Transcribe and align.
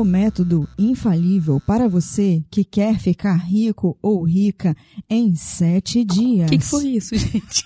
o 0.00 0.04
método 0.04 0.68
infalível 0.78 1.60
para 1.66 1.88
você 1.88 2.42
que 2.50 2.64
quer 2.64 2.98
ficar 2.98 3.34
rico 3.36 3.96
ou 4.02 4.22
rica 4.22 4.76
em 5.08 5.34
sete 5.34 6.04
dias. 6.04 6.46
O 6.46 6.50
que, 6.50 6.58
que 6.58 6.64
foi 6.64 6.86
isso, 6.88 7.14
gente? 7.18 7.64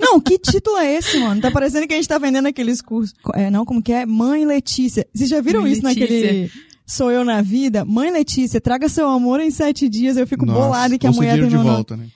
Não, 0.00 0.20
que 0.20 0.38
título 0.38 0.76
é 0.78 0.94
esse, 0.96 1.18
mano? 1.18 1.40
Tá 1.40 1.50
parecendo 1.50 1.86
que 1.86 1.94
a 1.94 1.96
gente 1.96 2.08
tá 2.08 2.18
vendendo 2.18 2.46
aqueles 2.46 2.82
cursos. 2.82 3.14
É, 3.34 3.50
não, 3.50 3.64
como 3.64 3.82
que 3.82 3.92
é? 3.92 4.04
Mãe 4.04 4.44
Letícia. 4.44 5.06
Vocês 5.14 5.30
já 5.30 5.40
viram 5.40 5.62
Mãe 5.62 5.72
isso 5.72 5.82
Letícia. 5.84 6.06
naquele 6.08 6.50
Sou 6.84 7.10
Eu 7.12 7.24
na 7.24 7.40
Vida? 7.40 7.84
Mãe 7.84 8.10
Letícia, 8.10 8.60
traga 8.60 8.88
seu 8.88 9.08
amor 9.08 9.40
em 9.40 9.50
sete 9.50 9.88
dias. 9.88 10.16
Eu 10.16 10.26
fico 10.26 10.44
Nossa, 10.44 10.60
bolada 10.60 10.98
que 10.98 11.06
a 11.06 11.10
ou 11.10 11.14
seu 11.14 11.22
mulher 11.22 11.38
tem 11.38 11.48
dinheiro 11.48 11.50
meu 11.52 11.62
de 11.62 11.64
nome. 11.64 11.76
volta, 11.76 11.96
né? 11.96 12.08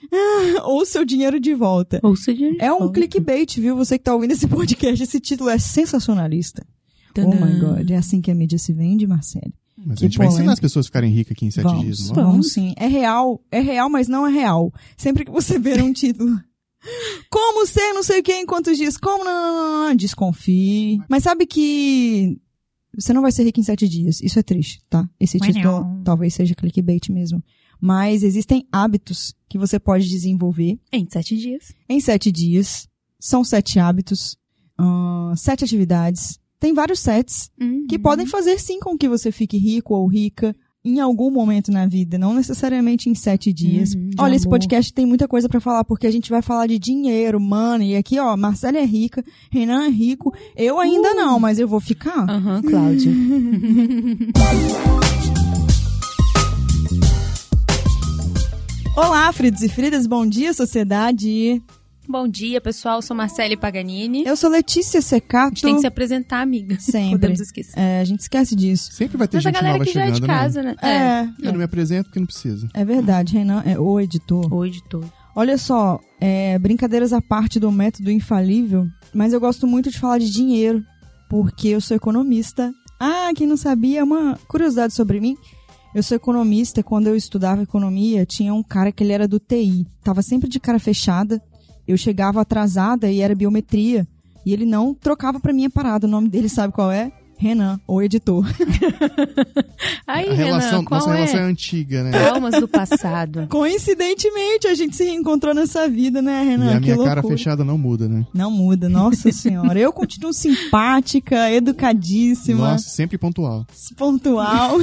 Ou 0.65 0.85
seu 0.85 1.05
dinheiro 1.05 1.39
de 1.39 1.53
volta. 1.53 1.99
Ou 2.03 2.15
seja, 2.15 2.45
É 2.59 2.71
um 2.71 2.91
clickbait, 2.91 3.55
viu? 3.59 3.75
Você 3.77 3.97
que 3.97 4.03
tá 4.03 4.13
ouvindo 4.13 4.31
esse 4.31 4.45
podcast, 4.47 5.01
esse 5.01 5.19
título 5.19 5.49
é 5.49 5.57
sensacionalista. 5.57 6.65
Oh 7.25 7.45
my 7.45 7.59
God, 7.59 7.89
é 7.91 7.95
assim 7.97 8.21
que 8.21 8.29
a 8.31 8.35
mídia 8.35 8.57
se 8.59 8.73
vende, 8.73 9.07
Marcelo. 9.07 9.53
Mas 9.77 9.99
Que 9.99 10.05
a 10.05 10.07
gente 10.07 10.17
vai 10.17 10.27
ensinar 10.27 10.37
polêmica. 10.39 10.53
as 10.53 10.59
pessoas 10.59 10.85
a 10.85 10.87
ficarem 10.87 11.11
ricas 11.11 11.31
aqui 11.33 11.45
em 11.45 11.51
sete 11.51 11.63
vamos, 11.65 11.81
dias, 11.83 11.99
não 12.07 12.15
vamos, 12.15 12.31
vamos? 12.31 12.51
sim. 12.53 12.73
É 12.77 12.87
real, 12.87 13.41
é 13.51 13.59
real, 13.59 13.89
mas 13.89 14.07
não 14.07 14.25
é 14.27 14.31
real. 14.31 14.73
Sempre 14.97 15.23
que 15.25 15.31
você 15.31 15.59
ver 15.59 15.81
um 15.81 15.93
título. 15.93 16.39
Como 17.29 17.65
ser 17.65 17.93
não 17.93 18.03
sei 18.03 18.19
o 18.19 18.23
que 18.23 18.33
em 18.33 18.45
quantos 18.45 18.77
dias? 18.77 18.97
Como 18.97 19.23
não, 19.23 19.31
não, 19.33 19.55
não, 19.55 19.87
não, 19.89 19.95
desconfie. 19.95 20.99
Mas 21.09 21.23
sabe 21.23 21.45
que 21.45 22.39
você 22.95 23.13
não 23.13 23.21
vai 23.21 23.31
ser 23.31 23.43
rico 23.43 23.59
em 23.59 23.63
sete 23.63 23.87
dias. 23.87 24.19
Isso 24.21 24.39
é 24.39 24.43
triste, 24.43 24.81
tá? 24.89 25.07
Esse 25.19 25.39
título 25.39 25.63
não. 25.83 26.03
talvez 26.03 26.33
seja 26.33 26.55
clickbait 26.55 27.09
mesmo. 27.11 27.43
Mas 27.79 28.23
existem 28.23 28.65
hábitos 28.71 29.35
que 29.47 29.57
você 29.57 29.79
pode 29.79 30.07
desenvolver 30.09 30.79
Em 30.91 31.07
sete 31.09 31.37
dias. 31.37 31.73
em 31.87 31.99
sete 31.99 32.31
dias. 32.31 32.87
São 33.19 33.43
sete 33.43 33.79
hábitos, 33.79 34.35
ahn, 34.79 35.35
sete 35.35 35.63
atividades. 35.63 36.39
Tem 36.59 36.73
vários 36.73 36.99
sets 36.99 37.51
que 37.87 37.99
podem 37.99 38.25
fazer 38.25 38.59
sim 38.59 38.79
com 38.79 38.97
que 38.97 39.07
você 39.07 39.31
fique 39.31 39.57
rico 39.57 39.93
ou 39.93 40.07
rica 40.07 40.55
em 40.83 40.99
algum 40.99 41.29
momento 41.29 41.71
na 41.71 41.85
vida, 41.85 42.17
não 42.17 42.33
necessariamente 42.33 43.09
em 43.09 43.13
sete 43.15 43.53
dias. 43.53 43.93
Uhum, 43.93 44.09
Olha, 44.17 44.35
esse 44.35 44.47
amor. 44.47 44.55
podcast 44.55 44.91
tem 44.93 45.05
muita 45.05 45.27
coisa 45.27 45.47
pra 45.49 45.59
falar, 45.59 45.83
porque 45.83 46.07
a 46.07 46.11
gente 46.11 46.29
vai 46.29 46.41
falar 46.41 46.65
de 46.65 46.79
dinheiro, 46.79 47.39
money, 47.39 47.91
e 47.91 47.95
aqui, 47.97 48.17
ó, 48.19 48.35
Marcela 48.37 48.77
é 48.77 48.85
rica, 48.85 49.23
Renan 49.51 49.85
é 49.85 49.89
rico, 49.89 50.33
eu 50.55 50.79
ainda 50.79 51.13
não, 51.13 51.39
mas 51.39 51.59
eu 51.59 51.67
vou 51.67 51.79
ficar. 51.81 52.27
Aham, 52.27 52.61
Cláudia. 52.63 53.11
Olá, 58.95 59.31
Fridos 59.31 59.61
e 59.61 59.69
Fridas, 59.69 60.07
bom 60.07 60.25
dia, 60.25 60.53
sociedade. 60.53 61.61
Bom 62.09 62.25
dia, 62.27 62.61
pessoal. 62.61 62.97
Eu 62.97 63.01
sou 63.01 63.15
Marcele 63.17 63.57
Paganini. 63.57 64.23
Eu 64.25 64.37
sou 64.37 64.49
Letícia 64.49 64.99
A 64.99 65.03
Secato. 65.03 65.49
gente 65.55 65.63
tem 65.63 65.75
que 65.75 65.81
se 65.81 65.87
apresentar, 65.87 66.41
amiga. 66.41 66.77
Sempre. 66.79 67.11
Podemos 67.11 67.41
esquecer. 67.41 67.77
É, 67.77 67.99
a 67.99 68.05
gente 68.05 68.21
esquece 68.21 68.55
disso. 68.55 68.93
Sempre 68.93 69.17
vai 69.17 69.27
ter 69.27 69.37
Mas 69.37 69.45
a 69.45 69.49
gente 69.49 69.55
galera 69.55 69.77
nova 69.77 69.85
que 69.85 69.93
já 69.93 70.05
é 70.05 70.11
de 70.11 70.21
casa, 70.21 70.63
né? 70.63 70.75
É, 70.81 71.23
Eu 71.45 71.51
não 71.51 71.57
me 71.57 71.65
apresento 71.65 72.05
porque 72.05 72.19
não 72.19 72.25
precisa. 72.25 72.67
é 72.73 72.85
verdade, 72.85 73.33
Renan 73.33 73.61
é 73.65 73.77
o 73.77 73.99
editor. 73.99 74.51
O 74.53 74.65
editor. 74.65 75.03
Olha 75.35 75.57
só, 75.57 75.99
é, 76.19 76.57
brincadeiras 76.57 77.11
à 77.11 77.21
parte 77.21 77.59
do 77.59 77.71
método 77.71 78.09
infalível, 78.09 78.87
mas 79.13 79.33
eu 79.33 79.39
gosto 79.39 79.67
muito 79.67 79.91
de 79.91 79.99
falar 79.99 80.17
de 80.17 80.31
dinheiro, 80.31 80.83
porque 81.29 81.67
eu 81.67 81.81
sou 81.81 81.95
economista. 81.95 82.73
Ah, 82.99 83.29
quem 83.35 83.45
não 83.45 83.57
sabia, 83.57 84.03
uma 84.03 84.39
curiosidade 84.47 84.93
sobre 84.93 85.19
mim. 85.19 85.35
Eu 85.93 86.01
sou 86.01 86.15
economista, 86.15 86.79
e 86.79 86.83
quando 86.83 87.07
eu 87.07 87.15
estudava 87.15 87.61
economia, 87.63 88.25
tinha 88.25 88.53
um 88.53 88.63
cara 88.63 88.91
que 88.91 89.03
ele 89.03 89.13
era 89.13 89.27
do 89.27 89.39
TI. 89.39 89.85
Tava 90.03 90.21
sempre 90.21 90.49
de 90.49 90.59
cara 90.59 90.79
fechada. 90.79 91.41
Eu 91.87 91.97
chegava 91.97 92.41
atrasada 92.41 93.09
e 93.09 93.21
era 93.21 93.33
biometria. 93.33 94.05
E 94.45 94.53
ele 94.53 94.65
não 94.65 94.93
trocava 94.93 95.39
pra 95.39 95.53
mim 95.53 95.65
a 95.65 95.69
parada. 95.69 96.07
O 96.07 96.09
nome 96.09 96.29
dele 96.29 96.49
sabe 96.49 96.73
qual 96.73 96.91
é? 96.91 97.11
Renan, 97.37 97.79
o 97.87 98.01
editor. 98.01 98.45
Aí, 100.07 100.29
a 100.29 100.33
relação, 100.33 100.71
Renan, 100.71 100.83
qual 100.85 100.99
nossa 101.01 101.11
é? 101.11 101.15
relação 101.15 101.39
é 101.39 101.43
antiga, 101.43 102.03
né? 102.03 102.11
Traumas 102.11 102.59
do 102.59 102.67
passado. 102.67 103.45
Coincidentemente, 103.49 104.67
a 104.67 104.73
gente 104.73 104.95
se 104.95 105.03
reencontrou 105.03 105.53
nessa 105.53 105.87
vida, 105.87 106.21
né, 106.21 106.43
Renan? 106.43 106.65
e 106.65 106.73
a 106.75 106.79
Que 106.79 106.93
minha 106.93 107.03
cara 107.03 107.21
fechada 107.21 107.63
não 107.63 107.77
muda, 107.77 108.07
né? 108.07 108.25
Não 108.33 108.49
muda, 108.49 108.89
nossa 108.89 109.29
senhora. 109.33 109.77
Eu 109.79 109.93
continuo 109.93 110.33
simpática, 110.33 111.51
educadíssima, 111.51 112.71
Nossa, 112.71 112.89
sempre 112.89 113.17
pontual. 113.17 113.65
pontual. 113.95 114.77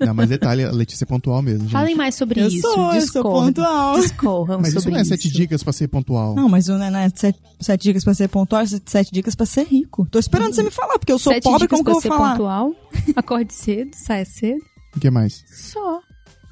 Não, 0.00 0.14
mas 0.14 0.28
detalhe, 0.30 0.64
a 0.64 0.70
Letícia 0.70 1.04
é 1.04 1.06
pontual 1.06 1.42
mesmo, 1.42 1.60
gente. 1.62 1.72
Falem 1.72 1.94
mais 1.94 2.14
sobre 2.14 2.40
Eu 2.40 2.48
isso. 2.48 2.60
sou, 2.60 2.94
eu 2.94 3.00
sou 3.02 3.22
pontual. 3.22 4.00
Discorram 4.00 4.58
Mas 4.60 4.68
isso 4.68 4.80
sobre 4.80 4.92
não 4.94 5.00
é 5.00 5.04
sete 5.04 5.28
dicas 5.30 5.62
pra 5.62 5.72
ser 5.72 5.88
pontual. 5.88 6.34
Não, 6.34 6.48
mas 6.48 6.68
o 6.68 6.78
Nené, 6.78 7.10
sete, 7.14 7.38
sete 7.60 7.82
dicas 7.82 8.04
pra 8.04 8.14
ser 8.14 8.28
pontual, 8.28 8.66
sete, 8.66 8.90
sete 8.90 9.12
dicas 9.12 9.34
pra 9.34 9.44
ser 9.46 9.64
rico. 9.66 10.06
Tô 10.10 10.18
esperando 10.18 10.54
você 10.54 10.62
me 10.62 10.70
falar, 10.70 10.98
porque 10.98 11.12
eu 11.12 11.17
sou 11.18 11.32
Sete 11.32 11.44
pobre, 11.44 11.60
dicas 11.60 11.78
como 11.80 11.84
que 12.00 12.06
eu 12.06 12.10
vou 12.10 12.18
falar? 12.18 12.30
pontual. 12.32 12.74
Acorde 13.16 13.52
cedo, 13.52 13.90
saia 13.94 14.24
cedo. 14.24 14.60
O 14.96 15.00
que 15.00 15.10
mais? 15.10 15.44
Só. 15.48 16.00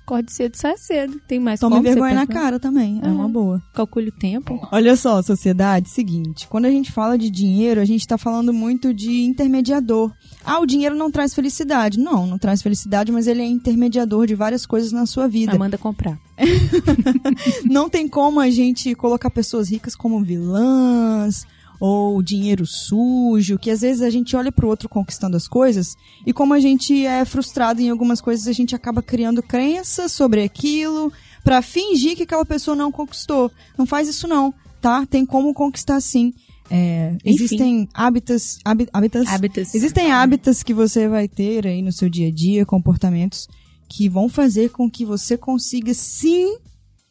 Acorde 0.05 0.33
cedo, 0.33 0.55
saia 0.55 0.77
cedo. 0.77 1.21
Tem 1.27 1.41
mais 1.41 1.59
Tome 1.59 1.81
vergonha 1.81 2.15
na 2.15 2.29
cara 2.29 2.61
também, 2.61 3.01
é 3.03 3.09
Uhum. 3.09 3.15
uma 3.17 3.29
boa. 3.29 3.61
Calcule 3.75 4.11
o 4.11 4.13
tempo. 4.13 4.57
Olha 4.71 4.95
só, 4.95 5.21
sociedade, 5.21 5.91
seguinte, 5.91 6.47
quando 6.47 6.67
a 6.67 6.71
gente 6.71 6.93
fala 6.93 7.19
de 7.19 7.29
dinheiro, 7.29 7.81
a 7.81 7.85
gente 7.85 8.07
tá 8.07 8.17
falando 8.17 8.53
muito 8.53 8.95
de 8.95 9.25
intermediador. 9.25 10.13
Ah, 10.45 10.61
o 10.61 10.67
dinheiro 10.67 10.95
não 10.95 11.11
traz 11.11 11.35
felicidade. 11.35 11.99
Não, 11.99 12.25
não 12.25 12.39
traz 12.39 12.63
felicidade, 12.63 13.11
mas 13.11 13.27
ele 13.27 13.43
é 13.43 13.47
intermediador 13.47 14.29
de 14.29 14.37
várias 14.37 14.65
coisas 14.65 14.93
na 14.93 15.07
sua 15.07 15.27
vida. 15.27 15.59
Manda 15.59 15.77
comprar. 15.77 16.17
não 17.65 17.89
tem 17.89 18.07
como 18.09 18.39
a 18.39 18.49
gente 18.49 18.95
colocar 18.95 19.29
pessoas 19.31 19.69
ricas 19.71 19.97
como 19.97 20.23
vilãs 20.23 21.45
ou 21.81 22.23
dinheiro 22.23 22.65
sujo, 22.67 23.59
que 23.59 23.71
às 23.71 23.81
vezes 23.81 24.03
a 24.03 24.11
gente 24.11 24.35
olha 24.37 24.51
pro 24.53 24.69
outro 24.69 24.89
conquistando 24.89 25.37
as 25.37 25.47
coisas 25.49 25.95
e 26.27 26.33
como 26.33 26.55
a 26.55 26.61
gente 26.61 27.05
é 27.05 27.25
frustrado 27.25 27.81
em 27.81 27.91
algumas 27.91 28.21
coisas, 28.21 28.47
a 28.47 28.53
gente 28.53 28.75
acaba 28.75 29.03
criando 29.03 29.43
crenças 29.43 30.13
sobre 30.13 30.43
aquilo 30.43 31.13
pra 31.45 31.63
fingir 31.63 32.17
que 32.17 32.23
aquela 32.25 32.45
pessoa 32.45 32.75
não 32.77 32.91
conquistou. 32.91 33.51
Não 33.79 33.87
faz 33.87 34.09
isso 34.09 34.27
não, 34.27 34.53
tá? 34.81 35.07
Tem 35.07 35.25
como 35.25 35.53
conquistar 35.55 36.01
sim. 36.01 36.33
É, 36.69 37.17
existem 37.25 37.89
hábitos, 37.95 38.59
hábi- 38.65 38.89
hábitos, 38.93 39.27
Hábitos. 39.29 39.73
Existem 39.75 40.11
hábitos 40.11 40.65
que 40.65 40.75
você 40.75 41.07
vai 41.09 41.29
ter 41.29 41.65
aí 41.67 41.81
no 41.81 41.93
seu 41.93 42.09
dia 42.09 42.27
a 42.27 42.31
dia, 42.33 42.67
comportamentos 42.67 43.49
que 43.89 44.09
vão 44.09 44.29
fazer 44.29 44.71
com 44.71 44.91
que 44.91 45.05
você 45.05 45.37
consiga 45.39 45.95
sim 45.95 46.57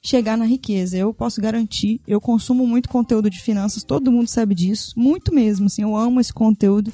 chegar 0.07 0.37
na 0.37 0.45
riqueza. 0.45 0.97
Eu 0.97 1.13
posso 1.13 1.41
garantir, 1.41 1.99
eu 2.07 2.21
consumo 2.21 2.65
muito 2.67 2.87
conteúdo 2.89 3.29
de 3.29 3.41
finanças, 3.41 3.83
todo 3.83 4.11
mundo 4.11 4.27
sabe 4.27 4.53
disso, 4.53 4.93
muito 4.95 5.33
mesmo, 5.33 5.65
assim, 5.65 5.81
eu 5.81 5.95
amo 5.95 6.21
esse 6.21 6.33
conteúdo. 6.33 6.93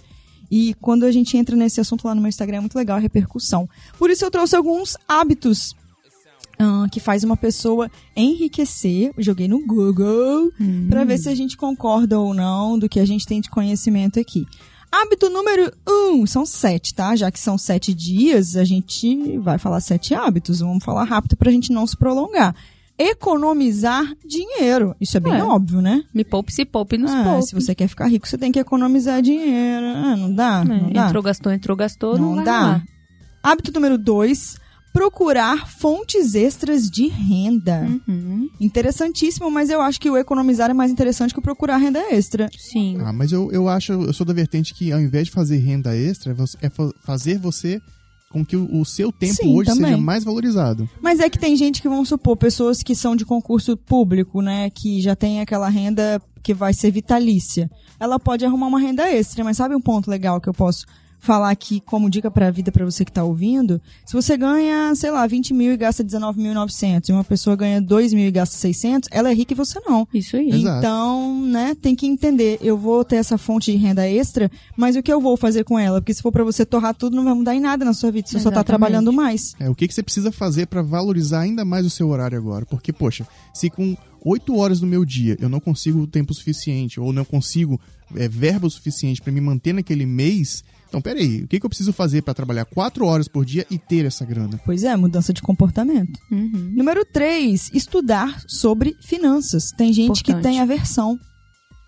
E 0.49 0.73
quando 0.81 1.05
a 1.05 1.11
gente 1.11 1.37
entra 1.37 1.55
nesse 1.55 1.79
assunto 1.79 2.05
lá 2.05 2.13
no 2.13 2.21
meu 2.21 2.27
Instagram 2.29 2.57
é 2.57 2.59
muito 2.59 2.75
legal 2.75 2.97
a 2.97 2.99
repercussão. 2.99 3.69
Por 3.97 4.09
isso 4.09 4.25
eu 4.25 4.31
trouxe 4.31 4.55
alguns 4.55 4.97
hábitos 5.07 5.73
ah, 6.59 6.87
que 6.91 6.99
faz 6.99 7.23
uma 7.23 7.37
pessoa 7.37 7.89
enriquecer. 8.15 9.13
Eu 9.17 9.23
Joguei 9.23 9.47
no 9.47 9.65
Google 9.65 10.51
pra 10.89 11.05
ver 11.05 11.17
se 11.17 11.29
a 11.29 11.35
gente 11.35 11.55
concorda 11.55 12.19
ou 12.19 12.33
não 12.33 12.77
do 12.77 12.89
que 12.89 12.99
a 12.99 13.05
gente 13.05 13.25
tem 13.25 13.39
de 13.39 13.49
conhecimento 13.49 14.19
aqui. 14.19 14.45
Hábito 14.91 15.29
número 15.29 15.71
um, 15.87 16.27
são 16.27 16.45
sete, 16.45 16.93
tá? 16.93 17.15
Já 17.15 17.31
que 17.31 17.39
são 17.39 17.57
sete 17.57 17.93
dias, 17.93 18.57
a 18.57 18.65
gente 18.65 19.37
vai 19.37 19.57
falar 19.57 19.79
sete 19.79 20.13
hábitos. 20.13 20.59
Vamos 20.59 20.83
falar 20.83 21.05
rápido 21.05 21.37
pra 21.37 21.49
gente 21.49 21.71
não 21.71 21.87
se 21.87 21.95
prolongar. 21.95 22.53
Economizar 23.09 24.03
dinheiro. 24.25 24.95
Isso 24.99 25.17
é 25.17 25.19
bem 25.19 25.33
É. 25.33 25.43
óbvio, 25.43 25.81
né? 25.81 26.03
Me 26.13 26.23
poupe, 26.23 26.53
se 26.53 26.63
poupe, 26.65 26.97
nos 26.97 27.11
Ah, 27.11 27.23
poupe. 27.23 27.47
se 27.47 27.55
você 27.55 27.73
quer 27.73 27.87
ficar 27.87 28.07
rico, 28.07 28.27
você 28.27 28.37
tem 28.37 28.51
que 28.51 28.59
economizar 28.59 29.21
dinheiro. 29.21 29.85
Ah, 29.85 30.15
não 30.15 30.33
dá? 30.33 30.61
É, 30.61 30.67
não 30.67 30.91
dá? 30.91 31.07
entrou, 31.07 31.23
gastou, 31.23 31.51
entrou, 31.51 31.75
gastou, 31.77 32.17
não, 32.17 32.35
Não 32.35 32.43
dá. 32.43 32.59
lá. 32.61 32.83
Hábito 33.43 33.71
número 33.73 33.97
dois, 33.97 34.55
procurar 34.93 35.67
fontes 35.67 36.35
extras 36.35 36.89
de 36.89 37.07
renda. 37.07 37.87
Uhum. 38.07 38.47
Interessantíssimo, 38.59 39.49
mas 39.49 39.69
eu 39.69 39.81
acho 39.81 39.99
que 39.99 40.09
o 40.09 40.17
economizar 40.17 40.69
é 40.69 40.73
mais 40.73 40.91
interessante 40.91 41.33
que 41.33 41.39
o 41.39 41.43
procurar 41.43 41.77
renda 41.77 41.99
extra. 42.11 42.49
Sim. 42.57 42.97
Ah, 42.99 43.11
mas 43.13 43.31
eu, 43.31 43.51
eu 43.51 43.67
acho, 43.67 43.93
eu 43.93 44.13
sou 44.13 44.25
da 44.25 44.33
vertente 44.33 44.73
que 44.73 44.91
ao 44.91 44.99
invés 44.99 45.25
de 45.27 45.31
fazer 45.31 45.57
renda 45.57 45.95
extra, 45.95 46.35
é 46.61 46.69
fazer 47.03 47.39
você 47.39 47.81
com 48.31 48.45
que 48.45 48.55
o, 48.55 48.79
o 48.79 48.85
seu 48.85 49.11
tempo 49.11 49.35
Sim, 49.35 49.55
hoje 49.55 49.69
também. 49.69 49.91
seja 49.91 49.97
mais 49.97 50.23
valorizado. 50.23 50.89
Mas 51.01 51.19
é 51.19 51.29
que 51.29 51.37
tem 51.37 51.55
gente 51.55 51.81
que, 51.81 51.89
vamos 51.89 52.09
supor, 52.09 52.37
pessoas 52.37 52.81
que 52.81 52.95
são 52.95 53.15
de 53.15 53.25
concurso 53.25 53.75
público, 53.75 54.41
né? 54.41 54.69
Que 54.69 55.01
já 55.01 55.15
tem 55.15 55.41
aquela 55.41 55.69
renda 55.69 56.21
que 56.41 56.53
vai 56.53 56.73
ser 56.73 56.91
vitalícia. 56.91 57.69
Ela 57.99 58.19
pode 58.19 58.45
arrumar 58.45 58.67
uma 58.67 58.79
renda 58.79 59.07
extra, 59.09 59.43
mas 59.43 59.57
sabe 59.57 59.75
um 59.75 59.81
ponto 59.81 60.09
legal 60.09 60.39
que 60.41 60.49
eu 60.49 60.53
posso 60.53 60.85
falar 61.21 61.51
aqui 61.51 61.79
como 61.79 62.09
dica 62.09 62.29
pra 62.29 62.51
vida 62.51 62.71
pra 62.71 62.83
você 62.83 63.05
que 63.05 63.11
tá 63.11 63.23
ouvindo? 63.23 63.79
Se 64.05 64.13
você 64.13 64.35
ganha, 64.35 64.93
sei 64.95 65.11
lá, 65.11 65.25
20 65.25 65.53
mil 65.53 65.71
e 65.71 65.77
gasta 65.77 66.03
19.900 66.03 67.07
e 67.07 67.11
uma 67.11 67.23
pessoa 67.23 67.55
ganha 67.55 67.79
2 67.79 68.13
mil 68.13 68.25
e 68.25 68.31
gasta 68.31 68.57
600, 68.57 69.07
ela 69.11 69.29
é 69.29 69.33
rica 69.33 69.53
e 69.53 69.55
você 69.55 69.79
não. 69.85 70.07
Isso 70.13 70.35
aí. 70.35 70.49
Exato. 70.49 70.79
Então, 70.79 71.41
né, 71.45 71.75
tem 71.79 71.95
que 71.95 72.07
entender, 72.07 72.57
eu 72.61 72.75
vou 72.75 73.05
ter 73.05 73.17
essa 73.17 73.37
fonte 73.37 73.71
de 73.71 73.77
renda 73.77 74.07
extra, 74.09 74.51
mas 74.75 74.95
o 74.95 75.03
que 75.03 75.13
eu 75.13 75.21
vou 75.21 75.37
fazer 75.37 75.63
com 75.63 75.77
ela? 75.77 76.01
Porque 76.01 76.13
se 76.13 76.21
for 76.21 76.31
pra 76.31 76.43
você 76.43 76.65
torrar 76.65 76.95
tudo, 76.95 77.15
não 77.15 77.23
vai 77.23 77.35
mudar 77.35 77.55
em 77.55 77.59
nada 77.59 77.85
na 77.85 77.93
sua 77.93 78.11
vida, 78.11 78.27
você 78.27 78.39
só 78.39 78.49
tá 78.49 78.55
Exatamente. 78.55 78.65
trabalhando 78.65 79.13
mais. 79.13 79.53
É, 79.59 79.69
o 79.69 79.75
que, 79.75 79.87
que 79.87 79.93
você 79.93 80.01
precisa 80.01 80.31
fazer 80.31 80.65
para 80.65 80.81
valorizar 80.81 81.41
ainda 81.41 81.63
mais 81.63 81.85
o 81.85 81.89
seu 81.89 82.09
horário 82.09 82.37
agora? 82.37 82.65
Porque, 82.65 82.91
poxa, 82.91 83.27
se 83.53 83.69
com 83.69 83.95
oito 84.25 84.55
horas 84.55 84.79
do 84.79 84.87
meu 84.87 85.05
dia 85.05 85.37
eu 85.39 85.49
não 85.49 85.59
consigo 85.59 86.07
tempo 86.07 86.33
suficiente, 86.33 86.99
ou 86.99 87.13
não 87.13 87.25
consigo 87.25 87.79
é, 88.15 88.27
verba 88.27 88.67
suficiente 88.69 89.21
para 89.21 89.31
me 89.31 89.41
manter 89.41 89.73
naquele 89.73 90.05
mês, 90.05 90.63
então 90.91 91.01
peraí, 91.01 91.43
o 91.43 91.47
que, 91.47 91.57
que 91.57 91.65
eu 91.65 91.69
preciso 91.69 91.93
fazer 91.93 92.21
para 92.21 92.33
trabalhar 92.33 92.65
quatro 92.65 93.05
horas 93.05 93.29
por 93.29 93.45
dia 93.45 93.65
e 93.71 93.79
ter 93.79 94.05
essa 94.05 94.25
grana? 94.25 94.59
Pois 94.65 94.83
é, 94.83 94.93
mudança 94.97 95.31
de 95.31 95.41
comportamento. 95.41 96.19
Uhum. 96.29 96.73
Número 96.75 97.05
3, 97.05 97.71
estudar 97.73 98.43
sobre 98.45 98.97
finanças. 98.99 99.71
Tem 99.71 99.93
gente 99.93 100.21
que 100.21 100.31
Importante. 100.31 100.51
tem 100.51 100.59
aversão. 100.59 101.17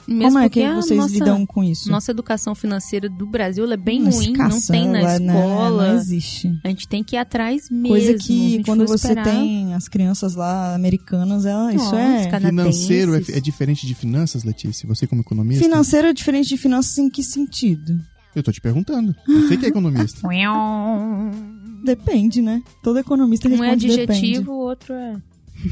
Mesmo 0.07 0.23
Como 0.23 0.39
é 0.39 0.49
que 0.49 0.73
vocês 0.73 0.97
nossa, 0.97 1.13
lidam 1.13 1.45
com 1.45 1.63
isso? 1.63 1.91
Nossa 1.91 2.11
educação 2.11 2.55
financeira 2.55 3.09
do 3.09 3.25
Brasil 3.25 3.63
ela 3.65 3.73
é 3.73 3.77
bem 3.77 4.09
ruim, 4.09 4.33
não 4.33 4.59
tem 4.61 4.87
na 4.87 5.01
né, 5.01 5.15
escola. 5.15 5.87
Não 5.89 5.95
existe. 5.97 6.49
A 6.63 6.69
gente 6.69 6.87
tem 6.87 7.03
que 7.03 7.15
ir 7.15 7.19
atrás 7.19 7.69
mesmo. 7.69 7.89
Coisa 7.89 8.13
que 8.15 8.63
quando 8.63 8.87
você 8.87 9.07
esperar- 9.07 9.25
tem 9.25 9.73
as 9.73 9.87
crianças 9.87 10.35
lá 10.35 10.75
americanas, 10.75 11.45
ela, 11.45 11.73
isso 11.73 11.85
Nossa, 11.85 11.99
é. 11.99 12.27
cara. 12.27 12.47
Financeiro 12.47 13.15
é, 13.15 13.21
é 13.29 13.39
diferente 13.39 13.85
de 13.85 13.95
finanças, 13.95 14.43
Letícia? 14.43 14.87
Você 14.87 15.07
como 15.07 15.21
economista? 15.21 15.63
Financeiro 15.63 16.07
é 16.07 16.13
diferente 16.13 16.49
de 16.49 16.57
finanças 16.57 16.97
em 16.97 17.09
que 17.09 17.23
sentido? 17.23 17.99
Eu 18.35 18.43
tô 18.43 18.51
te 18.51 18.61
perguntando. 18.61 19.15
Você 19.27 19.57
que 19.57 19.65
é 19.65 19.69
economista. 19.69 20.25
Depende, 21.83 22.41
né? 22.41 22.63
Todo 22.81 22.97
economista 22.97 23.47
Um 23.47 23.51
é 23.63 23.69
responde 23.71 23.91
adjetivo, 23.91 24.51
o 24.53 24.59
outro 24.59 24.93
é. 24.93 25.21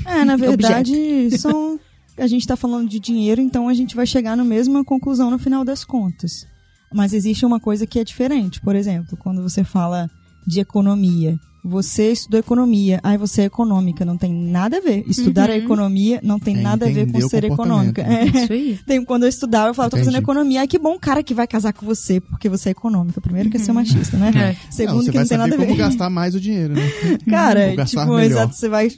É, 0.05 0.25
na 0.25 0.35
verdade, 0.37 1.37
são. 1.37 1.79
A 2.17 2.27
gente 2.27 2.45
tá 2.45 2.55
falando 2.55 2.89
de 2.89 2.99
dinheiro, 2.99 3.41
então 3.41 3.69
a 3.69 3.73
gente 3.73 3.95
vai 3.95 4.05
chegar 4.05 4.35
na 4.35 4.43
mesma 4.43 4.83
conclusão 4.83 5.31
no 5.31 5.39
final 5.39 5.63
das 5.63 5.83
contas. 5.83 6.45
Mas 6.93 7.13
existe 7.13 7.45
uma 7.45 7.59
coisa 7.59 7.87
que 7.87 7.97
é 7.97 8.03
diferente. 8.03 8.59
Por 8.61 8.75
exemplo, 8.75 9.17
quando 9.17 9.41
você 9.41 9.63
fala 9.63 10.09
de 10.45 10.59
economia, 10.59 11.39
você 11.63 12.11
estudou 12.11 12.39
economia, 12.39 12.99
aí 13.03 13.17
você 13.17 13.41
é 13.41 13.45
econômica, 13.45 14.03
não 14.03 14.17
tem 14.17 14.33
nada 14.33 14.77
a 14.77 14.79
ver. 14.81 15.03
Estudar 15.07 15.49
a 15.49 15.53
Uhum. 15.53 15.59
economia 15.59 16.19
não 16.23 16.39
tem 16.39 16.57
É 16.57 16.61
nada 16.61 16.87
a 16.87 16.89
ver 16.89 17.11
com 17.11 17.21
ser 17.21 17.43
econômica. 17.43 18.03
né? 18.03 18.21
É. 18.23 18.25
Isso 18.43 18.53
aí. 18.53 18.79
Tem, 18.87 19.03
quando 19.05 19.23
eu 19.23 19.29
estudava, 19.29 19.69
eu 19.69 19.73
falava, 19.73 19.91
tô 19.91 19.97
fazendo 19.97 20.13
Entendi. 20.13 20.23
economia. 20.23 20.59
Ai, 20.61 20.67
que 20.67 20.79
bom 20.79 20.97
cara 20.99 21.21
que 21.23 21.33
vai 21.33 21.45
casar 21.47 21.71
com 21.73 21.85
você, 21.85 22.19
porque 22.19 22.49
você 22.49 22.69
é 22.69 22.71
econômica. 22.71 23.21
Primeiro 23.21 23.49
que 23.49 23.57
é 23.57 23.59
ser 23.59 23.73
machista, 23.73 24.17
né? 24.17 24.31
É. 24.35 24.71
Segundo 24.71 24.95
não, 24.97 25.03
você 25.03 25.11
que 25.11 25.17
vai 25.17 25.23
não 25.23 25.29
tem 25.29 25.37
saber 25.37 25.49
nada 25.49 25.55
a 25.55 25.57
ver. 25.57 25.65
como 25.65 25.77
gastar 25.77 26.09
mais 26.09 26.33
o 26.35 26.39
dinheiro, 26.39 26.73
né? 26.73 26.81
Cara, 27.29 27.75
tipo, 27.85 28.05
melhor. 28.05 28.21
exato, 28.23 28.55
você 28.55 28.67
vai 28.69 28.89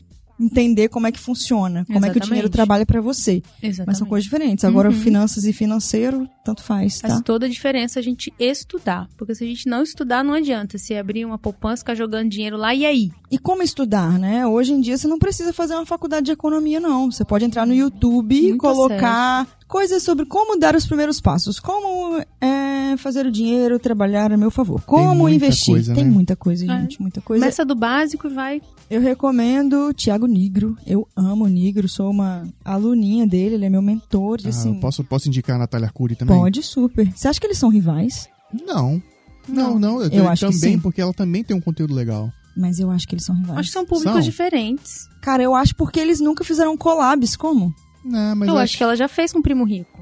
entender 0.43 0.89
como 0.89 1.07
é 1.07 1.11
que 1.11 1.19
funciona, 1.19 1.85
como 1.85 1.97
é 1.97 2.01
que 2.01 2.05
o 2.05 2.07
Exatamente. 2.07 2.25
dinheiro 2.27 2.49
trabalha 2.49 2.85
pra 2.85 3.01
você. 3.01 3.41
Exatamente. 3.61 3.87
Mas 3.87 3.97
são 3.97 4.07
coisas 4.07 4.23
diferentes. 4.23 4.63
Agora, 4.65 4.89
Uhum. 4.89 4.95
finanças 4.95 5.43
e 5.45 5.53
financeiro, 5.53 6.27
tanto 6.43 6.61
faz, 6.63 7.01
Faz 7.01 7.15
tá? 7.15 7.21
toda 7.21 7.45
a 7.45 7.49
diferença 7.49 7.99
a 7.99 8.03
gente 8.03 8.33
estudar. 8.39 9.07
Porque 9.17 9.33
se 9.35 9.43
a 9.43 9.47
gente 9.47 9.67
não 9.67 9.81
estudar, 9.83 10.23
não 10.23 10.33
adianta. 10.33 10.77
Se 10.77 10.95
abrir 10.95 11.25
uma 11.25 11.37
poupança, 11.37 11.77
ficar 11.81 11.95
jogando 11.95 12.29
dinheiro 12.29 12.57
lá, 12.57 12.73
e 12.75 12.85
aí? 12.85 13.11
E 13.31 13.37
como 13.37 13.63
estudar, 13.63 14.19
né? 14.19 14.45
Hoje 14.45 14.73
em 14.73 14.81
dia 14.81 14.97
você 14.97 15.07
não 15.07 15.17
precisa 15.19 15.51
fazer 15.53 15.73
uma 15.73 15.85
faculdade 15.85 16.25
de 16.27 16.31
economia, 16.31 16.79
não. 16.79 17.11
Você 17.11 17.25
pode 17.25 17.45
entrar 17.45 17.65
no 17.65 17.73
YouTube 17.73 18.35
e 18.35 18.57
colocar 18.57 19.47
coisas 19.67 20.03
sobre 20.03 20.25
como 20.25 20.59
dar 20.59 20.75
os 20.75 20.85
primeiros 20.85 21.19
passos, 21.19 21.59
como 21.59 22.19
é, 22.39 22.72
fazer 22.97 23.25
o 23.25 23.31
dinheiro 23.31 23.77
trabalhar 23.79 24.31
a 24.31 24.37
meu 24.37 24.49
favor, 24.51 24.81
como 24.83 25.13
muita 25.15 25.35
investir. 25.35 25.73
coisa, 25.73 25.93
Tem 25.93 26.05
né? 26.05 26.09
muita 26.11 26.35
coisa, 26.35 26.65
É. 26.65 26.81
gente, 26.81 27.01
muita 27.01 27.21
coisa. 27.21 27.41
Começa 27.43 27.63
do 27.65 27.75
básico 27.75 28.27
e 28.27 28.33
vai. 28.33 28.61
Eu 28.89 29.01
recomendo 29.01 29.93
Tiago 29.93 30.27
Nigro. 30.27 30.77
Eu 30.85 31.07
amo 31.15 31.45
o 31.45 31.47
Nigro, 31.47 31.87
sou 31.89 32.09
uma 32.11 32.47
aluninha 32.63 33.25
dele, 33.25 33.55
ele 33.55 33.65
é 33.65 33.69
meu 33.69 33.81
mentor. 33.81 34.39
E, 34.41 34.47
Ah, 34.47 34.49
assim, 34.49 34.73
eu 34.75 34.79
posso, 34.79 35.03
posso 35.03 35.27
indicar 35.27 35.55
a 35.55 35.59
Natália 35.59 35.87
Arcuri 35.87 36.15
também? 36.15 36.37
pode 36.37 36.61
super. 36.63 37.11
Você 37.15 37.27
acha 37.27 37.39
que 37.39 37.47
eles 37.47 37.57
são 37.57 37.69
rivais? 37.69 38.27
Não. 38.67 39.01
Não, 39.47 39.77
não. 39.79 40.01
Eu 40.03 40.29
acho 40.29 40.45
que 40.47 40.53
também, 40.53 40.73
sim. 40.75 40.79
porque 40.79 41.01
ela 41.01 41.13
também 41.13 41.43
tem 41.43 41.55
um 41.55 41.61
conteúdo 41.61 41.93
legal. 41.93 42.31
Mas 42.55 42.79
eu 42.79 42.91
acho 42.91 43.07
que 43.07 43.15
eles 43.15 43.25
são 43.25 43.35
rivais. 43.35 43.59
Acho 43.59 43.69
que 43.69 43.73
são 43.73 43.85
públicos 43.85 44.13
São? 44.13 44.21
diferentes. 44.21 45.07
Cara, 45.21 45.41
eu 45.41 45.55
acho 45.55 45.75
porque 45.75 45.99
eles 45.99 46.19
nunca 46.19 46.43
fizeram 46.43 46.77
collabs, 46.77 47.35
como? 47.35 47.73
Não, 48.05 48.35
mas 48.35 48.47
eu 48.49 48.57
acho 48.57 48.77
que 48.77 48.83
ela 48.83 48.95
já 48.95 49.07
fez 49.07 49.31
com 49.33 49.39
o 49.39 49.43
Primo 49.43 49.63
Rico. 49.65 49.92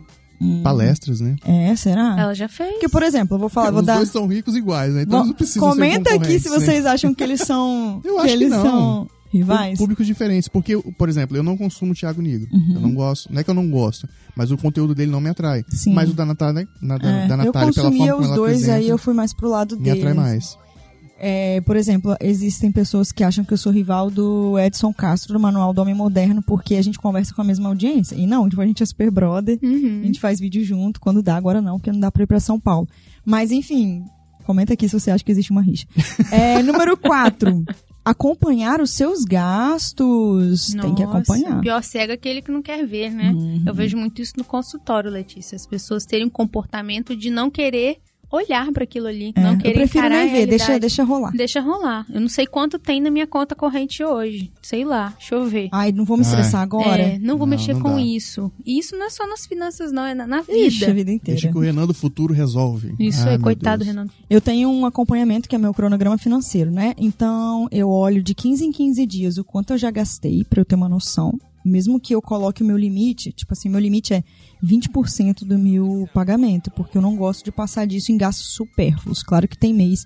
Hum. 0.41 0.61
palestras, 0.63 1.21
né? 1.21 1.35
É, 1.45 1.75
será? 1.75 2.15
Ela 2.17 2.33
já 2.33 2.47
fez. 2.49 2.71
Porque, 2.71 2.89
por 2.89 3.03
exemplo, 3.03 3.35
eu 3.35 3.39
vou 3.39 3.49
falar, 3.49 3.69
vou 3.71 3.81
Os 3.81 3.85
dar. 3.85 3.97
dois 3.97 4.09
são 4.09 4.25
ricos 4.25 4.55
iguais, 4.55 4.93
né? 4.93 5.03
Então 5.03 5.19
Bom, 5.21 5.27
não 5.27 5.33
precisam 5.33 5.69
comenta 5.69 6.09
ser 6.09 6.15
aqui 6.15 6.39
se 6.39 6.49
né? 6.49 6.59
vocês 6.59 6.85
acham 6.85 7.13
que 7.13 7.23
eles 7.23 7.41
são. 7.41 8.01
Eu 8.05 8.17
acho 8.17 8.27
que 8.27 8.33
eles 8.33 8.49
não. 8.49 8.61
são 8.63 9.07
rivais. 9.31 9.77
Públicos 9.77 10.05
diferentes. 10.05 10.49
Porque, 10.49 10.75
por 10.97 11.07
exemplo, 11.07 11.37
eu 11.37 11.43
não 11.43 11.55
consumo 11.55 11.93
Thiago 11.93 12.21
Negro. 12.21 12.49
Uhum. 12.51 12.71
Eu 12.75 12.81
não 12.81 12.93
gosto. 12.93 13.31
Não 13.31 13.39
é 13.39 13.43
que 13.43 13.49
eu 13.49 13.53
não 13.53 13.69
gosto, 13.69 14.09
mas 14.35 14.51
o 14.51 14.57
conteúdo 14.57 14.93
dele 14.95 15.09
não 15.11 15.21
me 15.21 15.29
atrai. 15.29 15.63
Sim. 15.69 15.93
Mas 15.93 16.09
o 16.09 16.13
da 16.13 16.25
Natália, 16.25 16.67
na, 16.81 16.95
É, 16.95 16.97
da 16.99 17.05
eu 17.05 17.37
Natália 17.37 17.51
pela 17.51 17.65
consumia 17.67 18.11
forma 18.11 18.13
como 18.15 18.29
os 18.29 18.35
dois, 18.35 18.51
apresenta, 18.57 18.77
aí 18.77 18.89
eu 18.89 18.97
fui 18.97 19.13
mais 19.13 19.33
pro 19.33 19.47
lado 19.49 19.77
me 19.77 19.83
dele. 19.83 19.99
atrai 19.99 20.13
mais. 20.13 20.57
É, 21.23 21.61
por 21.61 21.75
exemplo, 21.75 22.15
existem 22.19 22.71
pessoas 22.71 23.11
que 23.11 23.23
acham 23.23 23.45
que 23.45 23.53
eu 23.53 23.57
sou 23.57 23.71
rival 23.71 24.09
do 24.09 24.57
Edson 24.57 24.91
Castro 24.91 25.33
do 25.33 25.39
Manual 25.39 25.71
do 25.71 25.79
Homem 25.79 25.93
Moderno 25.93 26.41
porque 26.41 26.73
a 26.73 26.81
gente 26.81 26.97
conversa 26.97 27.31
com 27.35 27.41
a 27.41 27.45
mesma 27.45 27.69
audiência. 27.69 28.15
E 28.15 28.25
não, 28.25 28.49
tipo, 28.49 28.59
a 28.59 28.65
gente 28.65 28.81
é 28.81 28.85
super 28.87 29.11
brother, 29.11 29.59
a 29.61 29.65
Uhum. 29.65 30.01
gente 30.03 30.19
faz 30.19 30.39
vídeo 30.39 30.63
junto 30.65 30.99
quando 30.99 31.21
dá, 31.21 31.35
agora 31.35 31.61
não, 31.61 31.77
porque 31.77 31.91
não 31.91 31.99
dá 31.99 32.11
pra 32.11 32.23
ir 32.23 32.27
pra 32.27 32.39
São 32.39 32.59
Paulo. 32.59 32.87
Mas 33.23 33.51
enfim, 33.51 34.03
comenta 34.47 34.73
aqui 34.73 34.89
se 34.89 34.99
você 34.99 35.11
acha 35.11 35.23
que 35.23 35.31
existe 35.31 35.51
uma 35.51 35.61
rixa. 35.61 35.85
É, 36.31 36.63
número 36.63 36.97
4. 36.97 37.63
Acompanhar 38.03 38.81
os 38.81 38.89
seus 38.89 39.23
gastos. 39.23 40.73
Tem 40.73 40.95
que 40.95 41.03
Nossa, 41.05 41.17
acompanhar. 41.19 41.59
O 41.59 41.61
pior 41.61 41.83
cego 41.83 42.11
é 42.11 42.15
aquele 42.15 42.41
que 42.41 42.51
não 42.51 42.61
quer 42.63 42.83
ver, 42.85 43.11
né? 43.11 43.31
Uhum. 43.31 43.63
Eu 43.65 43.73
vejo 43.75 43.95
muito 43.95 44.21
isso 44.23 44.33
no 44.37 44.43
consultório, 44.43 45.11
Letícia. 45.11 45.55
As 45.55 45.67
pessoas 45.67 46.03
terem 46.05 46.25
um 46.25 46.29
comportamento 46.29 47.15
de 47.15 47.29
não 47.29 47.51
querer 47.51 47.97
olhar 48.31 48.71
para 48.71 48.83
aquilo 48.83 49.07
ali, 49.07 49.33
É, 49.35 49.41
não 49.41 49.53
eu 49.53 49.57
querer 49.57 49.73
prefiro 49.73 50.05
encarar 50.05 50.23
a 50.23 50.27
ver, 50.31 50.45
deixa, 50.47 50.79
deixa 50.79 51.03
rolar. 51.03 51.31
Deixa 51.31 51.59
rolar. 51.59 52.05
Eu 52.09 52.21
não 52.21 52.29
sei 52.29 52.45
quanto 52.47 52.79
tem 52.79 53.01
na 53.01 53.11
minha 53.11 53.27
conta 53.27 53.55
corrente 53.55 54.03
hoje. 54.03 54.51
Sei 54.61 54.85
lá, 54.85 55.09
deixa 55.17 55.35
eu 55.35 55.45
ver. 55.45 55.69
Ai, 55.71 55.91
não 55.91 56.05
vou 56.05 56.17
me 56.17 56.23
estressar 56.23 56.61
agora. 56.61 57.01
É, 57.01 57.19
não 57.19 57.37
vou 57.37 57.45
Não, 57.45 57.51
mexer 57.57 57.73
não 57.73 57.81
com 57.81 57.95
dá. 57.95 58.01
isso. 58.01 58.51
E 58.65 58.79
isso 58.79 58.95
não 58.95 59.05
é 59.05 59.09
só 59.09 59.27
nas 59.27 59.45
finanças, 59.45 59.91
não, 59.91 60.05
é 60.05 60.13
na, 60.13 60.25
na 60.25 60.39
Ixi, 60.47 60.83
a 60.83 60.87
vida. 60.87 60.93
vida 60.93 61.11
inteira. 61.11 61.39
Deixa 61.39 61.49
que 61.51 61.57
o 61.57 61.61
Renan 61.61 61.85
do 61.87 61.93
futuro 61.93 62.33
resolve. 62.33 62.93
Isso 62.99 63.21
Ai, 63.23 63.31
meu 63.37 63.41
coitado, 63.41 63.83
Deus. 63.83 63.95
Renan. 63.95 64.07
Eu 64.29 64.39
tenho 64.41 64.69
um 64.69 64.85
acompanhamento 64.85 65.49
que 65.49 65.55
é 65.55 65.59
meu 65.59 65.73
cronograma 65.73 66.17
financeiro, 66.17 66.71
né? 66.71 66.93
Então, 66.97 67.67
eu 67.71 67.89
olho 67.89 68.23
de 68.23 68.33
15 68.33 68.65
em 68.65 68.71
15 68.71 69.05
dias 69.05 69.37
o 69.37 69.43
quanto 69.43 69.73
eu 69.73 69.77
já 69.77 69.91
gastei 69.91 70.43
pra 70.43 70.61
eu 70.61 70.65
ter 70.65 70.75
uma 70.75 70.87
noção. 70.89 71.37
Mesmo 71.63 71.99
que 71.99 72.13
eu 72.13 72.21
coloque 72.21 72.63
o 72.63 72.65
meu 72.65 72.77
limite, 72.77 73.31
tipo 73.31 73.53
assim, 73.53 73.69
meu 73.69 73.79
limite 73.79 74.13
é 74.13 74.23
20% 74.63 75.45
do 75.45 75.57
meu 75.57 76.07
pagamento, 76.13 76.71
porque 76.71 76.97
eu 76.97 77.01
não 77.01 77.15
gosto 77.15 77.43
de 77.43 77.51
passar 77.51 77.85
disso 77.85 78.11
em 78.11 78.17
gastos 78.17 78.53
supérfluos. 78.53 79.23
Claro 79.23 79.47
que 79.47 79.57
tem 79.57 79.73
mês 79.73 80.05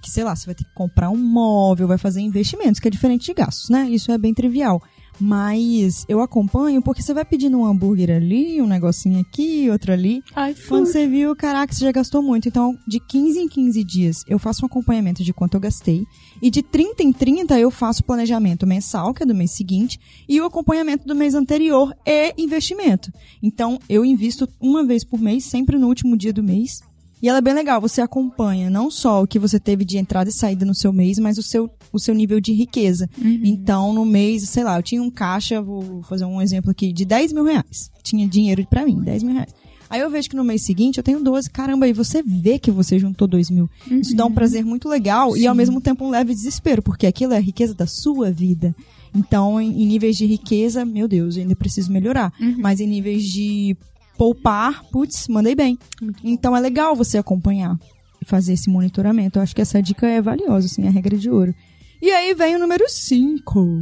que, 0.00 0.10
sei 0.10 0.24
lá, 0.24 0.34
você 0.34 0.46
vai 0.46 0.54
ter 0.54 0.64
que 0.64 0.74
comprar 0.74 1.10
um 1.10 1.16
móvel, 1.16 1.86
vai 1.86 1.98
fazer 1.98 2.20
investimentos, 2.20 2.80
que 2.80 2.88
é 2.88 2.90
diferente 2.90 3.26
de 3.26 3.34
gastos, 3.34 3.70
né? 3.70 3.88
Isso 3.88 4.10
é 4.10 4.18
bem 4.18 4.34
trivial. 4.34 4.82
Mas 5.20 6.04
eu 6.08 6.20
acompanho 6.20 6.82
porque 6.82 7.02
você 7.02 7.14
vai 7.14 7.24
pedindo 7.24 7.58
um 7.58 7.64
hambúrguer 7.64 8.10
ali, 8.10 8.60
um 8.60 8.66
negocinho 8.66 9.20
aqui, 9.20 9.68
outro 9.70 9.92
ali. 9.92 10.22
Ai, 10.34 10.54
Quando 10.68 10.86
você 10.86 11.06
viu, 11.06 11.34
caraca, 11.36 11.72
você 11.72 11.84
já 11.84 11.92
gastou 11.92 12.22
muito. 12.22 12.48
Então, 12.48 12.76
de 12.86 12.98
15 12.98 13.38
em 13.38 13.48
15 13.48 13.84
dias, 13.84 14.24
eu 14.28 14.38
faço 14.38 14.64
um 14.64 14.66
acompanhamento 14.66 15.22
de 15.22 15.32
quanto 15.32 15.54
eu 15.54 15.60
gastei. 15.60 16.04
E 16.40 16.50
de 16.50 16.62
30 16.62 17.02
em 17.02 17.12
30, 17.12 17.58
eu 17.58 17.70
faço 17.70 18.02
o 18.02 18.04
planejamento 18.04 18.66
mensal, 18.66 19.14
que 19.14 19.22
é 19.22 19.26
do 19.26 19.34
mês 19.34 19.52
seguinte, 19.52 19.98
e 20.28 20.40
o 20.40 20.44
acompanhamento 20.44 21.06
do 21.06 21.14
mês 21.14 21.34
anterior 21.34 21.94
e 22.06 22.34
investimento. 22.36 23.12
Então, 23.42 23.78
eu 23.88 24.04
invisto 24.04 24.48
uma 24.60 24.84
vez 24.84 25.04
por 25.04 25.20
mês, 25.20 25.44
sempre 25.44 25.78
no 25.78 25.86
último 25.88 26.16
dia 26.16 26.32
do 26.32 26.42
mês. 26.42 26.80
E 27.22 27.28
ela 27.28 27.38
é 27.38 27.40
bem 27.40 27.54
legal, 27.54 27.80
você 27.80 28.00
acompanha 28.00 28.68
não 28.68 28.90
só 28.90 29.22
o 29.22 29.26
que 29.26 29.38
você 29.38 29.60
teve 29.60 29.84
de 29.84 29.96
entrada 29.96 30.28
e 30.28 30.32
saída 30.32 30.66
no 30.66 30.74
seu 30.74 30.92
mês, 30.92 31.18
mas 31.20 31.38
o 31.38 31.42
seu, 31.42 31.70
o 31.92 31.98
seu 32.00 32.14
nível 32.14 32.40
de 32.40 32.52
riqueza. 32.52 33.08
Então, 33.46 33.92
no 33.92 34.04
mês, 34.04 34.42
sei 34.48 34.64
lá, 34.64 34.76
eu 34.76 34.82
tinha 34.82 35.00
um 35.02 35.10
caixa, 35.10 35.62
vou 35.62 36.02
fazer 36.02 36.24
um 36.24 36.42
exemplo 36.42 36.70
aqui, 36.72 36.92
de 36.92 37.04
10 37.04 37.32
mil 37.32 37.44
reais. 37.44 37.90
Tinha 38.02 38.26
dinheiro 38.26 38.66
pra 38.68 38.84
mim, 38.84 39.00
10 39.00 39.22
mil 39.22 39.34
reais. 39.34 39.54
Aí 39.88 40.00
eu 40.00 40.10
vejo 40.10 40.28
que 40.30 40.34
no 40.36 40.42
mês 40.42 40.64
seguinte 40.64 40.96
eu 40.96 41.04
tenho 41.04 41.22
12. 41.22 41.50
Caramba, 41.50 41.84
aí 41.84 41.92
você 41.92 42.22
vê 42.22 42.58
que 42.58 42.70
você 42.70 42.98
juntou 42.98 43.28
2 43.28 43.50
mil. 43.50 43.68
Isso 44.00 44.16
dá 44.16 44.24
um 44.24 44.32
prazer 44.32 44.64
muito 44.64 44.88
legal 44.88 45.36
e 45.36 45.46
ao 45.46 45.54
mesmo 45.54 45.80
tempo 45.82 46.04
um 46.06 46.10
leve 46.10 46.32
desespero, 46.34 46.80
porque 46.82 47.06
aquilo 47.06 47.34
é 47.34 47.36
a 47.36 47.40
riqueza 47.40 47.74
da 47.74 47.86
sua 47.86 48.32
vida. 48.32 48.74
Então, 49.14 49.60
em, 49.60 49.82
em 49.82 49.86
níveis 49.86 50.16
de 50.16 50.24
riqueza, 50.24 50.84
meu 50.86 51.06
Deus, 51.06 51.36
eu 51.36 51.42
ainda 51.42 51.54
preciso 51.54 51.92
melhorar. 51.92 52.32
Mas 52.58 52.80
em 52.80 52.86
níveis 52.86 53.22
de 53.24 53.76
poupar, 54.16 54.84
putz, 54.90 55.28
mandei 55.28 55.54
bem. 55.54 55.78
Então 56.22 56.56
é 56.56 56.60
legal 56.60 56.94
você 56.94 57.18
acompanhar 57.18 57.76
e 58.20 58.24
fazer 58.24 58.52
esse 58.52 58.70
monitoramento. 58.70 59.38
Eu 59.38 59.42
acho 59.42 59.54
que 59.54 59.62
essa 59.62 59.82
dica 59.82 60.06
é 60.06 60.20
valiosa, 60.22 60.66
assim, 60.66 60.84
é 60.84 60.88
a 60.88 60.92
regra 60.92 61.16
de 61.16 61.30
ouro. 61.30 61.54
E 62.00 62.10
aí 62.10 62.34
vem 62.34 62.56
o 62.56 62.58
número 62.58 62.88
5. 62.88 63.80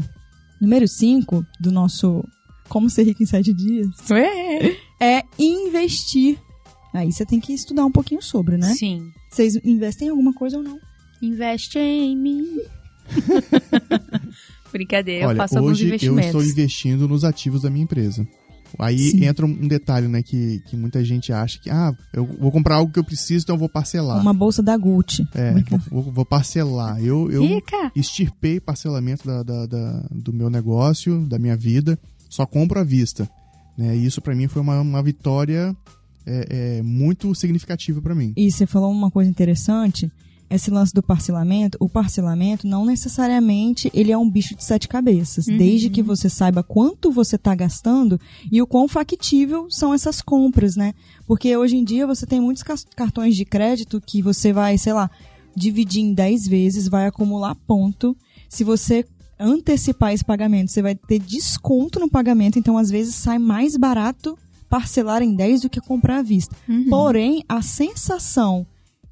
Número 0.60 0.86
5 0.86 1.44
do 1.58 1.72
nosso 1.72 2.22
Como 2.68 2.90
Ser 2.90 3.04
Rico 3.04 3.22
em 3.22 3.26
7 3.26 3.52
Dias 3.54 3.88
é 5.00 5.22
investir. 5.38 6.38
Aí 6.92 7.10
você 7.10 7.24
tem 7.24 7.40
que 7.40 7.52
estudar 7.52 7.84
um 7.84 7.90
pouquinho 7.90 8.20
sobre, 8.20 8.56
né? 8.56 8.74
Sim. 8.74 9.10
Vocês 9.30 9.56
investem 9.64 10.08
em 10.08 10.10
alguma 10.10 10.34
coisa 10.34 10.58
ou 10.58 10.62
não? 10.62 10.78
Investe 11.22 11.78
em 11.78 12.16
mim. 12.16 12.58
Brincadeira, 14.72 15.24
eu 15.24 15.28
Olha, 15.30 15.36
faço 15.36 15.58
alguns 15.58 15.72
hoje 15.72 15.84
eu 15.84 15.88
investimentos. 15.88 16.26
estou 16.26 16.42
investindo 16.42 17.08
nos 17.08 17.24
ativos 17.24 17.62
da 17.62 17.70
minha 17.70 17.84
empresa. 17.84 18.26
Aí 18.78 18.98
Sim. 19.10 19.24
entra 19.24 19.44
um 19.46 19.66
detalhe, 19.68 20.06
né, 20.08 20.22
que, 20.22 20.60
que 20.68 20.76
muita 20.76 21.04
gente 21.04 21.32
acha 21.32 21.58
que, 21.58 21.68
ah, 21.70 21.92
eu 22.12 22.24
vou 22.24 22.50
comprar 22.52 22.76
algo 22.76 22.92
que 22.92 22.98
eu 22.98 23.04
preciso, 23.04 23.44
então 23.44 23.54
eu 23.56 23.60
vou 23.60 23.68
parcelar. 23.68 24.20
Uma 24.20 24.32
bolsa 24.34 24.62
da 24.62 24.76
Gucci. 24.76 25.26
É, 25.34 25.52
Brinca- 25.52 25.78
vou, 25.90 26.02
vou- 26.02 26.12
vou 26.12 26.24
parcelar. 26.24 27.02
Eu, 27.02 27.30
eu 27.30 27.42
Rica! 27.42 27.90
extirpei 27.96 28.60
parcelamento 28.60 29.26
da, 29.26 29.42
da- 29.42 29.66
da- 29.66 30.06
do 30.10 30.32
meu 30.32 30.48
negócio, 30.50 31.26
da 31.26 31.38
minha 31.38 31.56
vida. 31.56 31.98
só 32.28 32.46
compro 32.46 32.78
à 32.78 32.84
vista. 32.84 33.28
Né? 33.76 33.96
E 33.96 34.06
isso 34.06 34.20
para 34.20 34.34
mim 34.34 34.46
foi 34.46 34.62
uma, 34.62 34.80
uma 34.80 35.02
vitória 35.02 35.74
é, 36.26 36.78
é, 36.78 36.82
muito 36.82 37.34
significativa 37.34 38.00
para 38.00 38.14
mim. 38.14 38.32
E 38.36 38.50
você 38.50 38.66
falou 38.66 38.90
uma 38.92 39.10
coisa 39.10 39.28
interessante, 39.28 40.10
esse 40.50 40.70
lance 40.70 40.92
do 40.92 41.02
parcelamento, 41.02 41.78
o 41.80 41.88
parcelamento 41.88 42.66
não 42.66 42.84
necessariamente 42.84 43.90
ele 43.94 44.10
é 44.10 44.18
um 44.18 44.28
bicho 44.28 44.56
de 44.56 44.64
sete 44.64 44.88
cabeças, 44.88 45.46
Uhum. 45.46 45.56
desde 45.56 45.88
que 45.88 46.02
você 46.02 46.28
saiba 46.28 46.62
quanto 46.62 47.10
você 47.12 47.36
está 47.36 47.54
gastando 47.54 48.20
e 48.50 48.60
o 48.60 48.66
quão 48.66 48.88
factível 48.88 49.66
são 49.70 49.94
essas 49.94 50.20
compras, 50.20 50.74
né? 50.74 50.92
Porque 51.26 51.56
hoje 51.56 51.76
em 51.76 51.84
dia 51.84 52.06
você 52.06 52.26
tem 52.26 52.40
muitos 52.40 52.64
cartões 52.96 53.36
de 53.36 53.44
crédito 53.44 54.00
que 54.04 54.20
você 54.20 54.52
vai, 54.52 54.76
sei 54.76 54.92
lá, 54.92 55.08
dividir 55.54 56.02
em 56.02 56.12
10 56.12 56.46
vezes, 56.48 56.88
vai 56.88 57.06
acumular 57.06 57.54
ponto. 57.66 58.16
Se 58.48 58.64
você 58.64 59.04
antecipar 59.38 60.12
esse 60.12 60.24
pagamento, 60.24 60.70
você 60.70 60.82
vai 60.82 60.94
ter 60.94 61.18
desconto 61.18 61.98
no 62.00 62.10
pagamento, 62.10 62.58
então 62.58 62.76
às 62.76 62.90
vezes 62.90 63.14
sai 63.14 63.38
mais 63.38 63.76
barato 63.76 64.36
parcelar 64.68 65.22
em 65.22 65.34
10 65.34 65.62
do 65.62 65.70
que 65.70 65.80
comprar 65.80 66.18
à 66.18 66.22
vista. 66.22 66.54
Uhum. 66.68 66.86
Porém, 66.88 67.44
a 67.48 67.60
sensação 67.62 68.66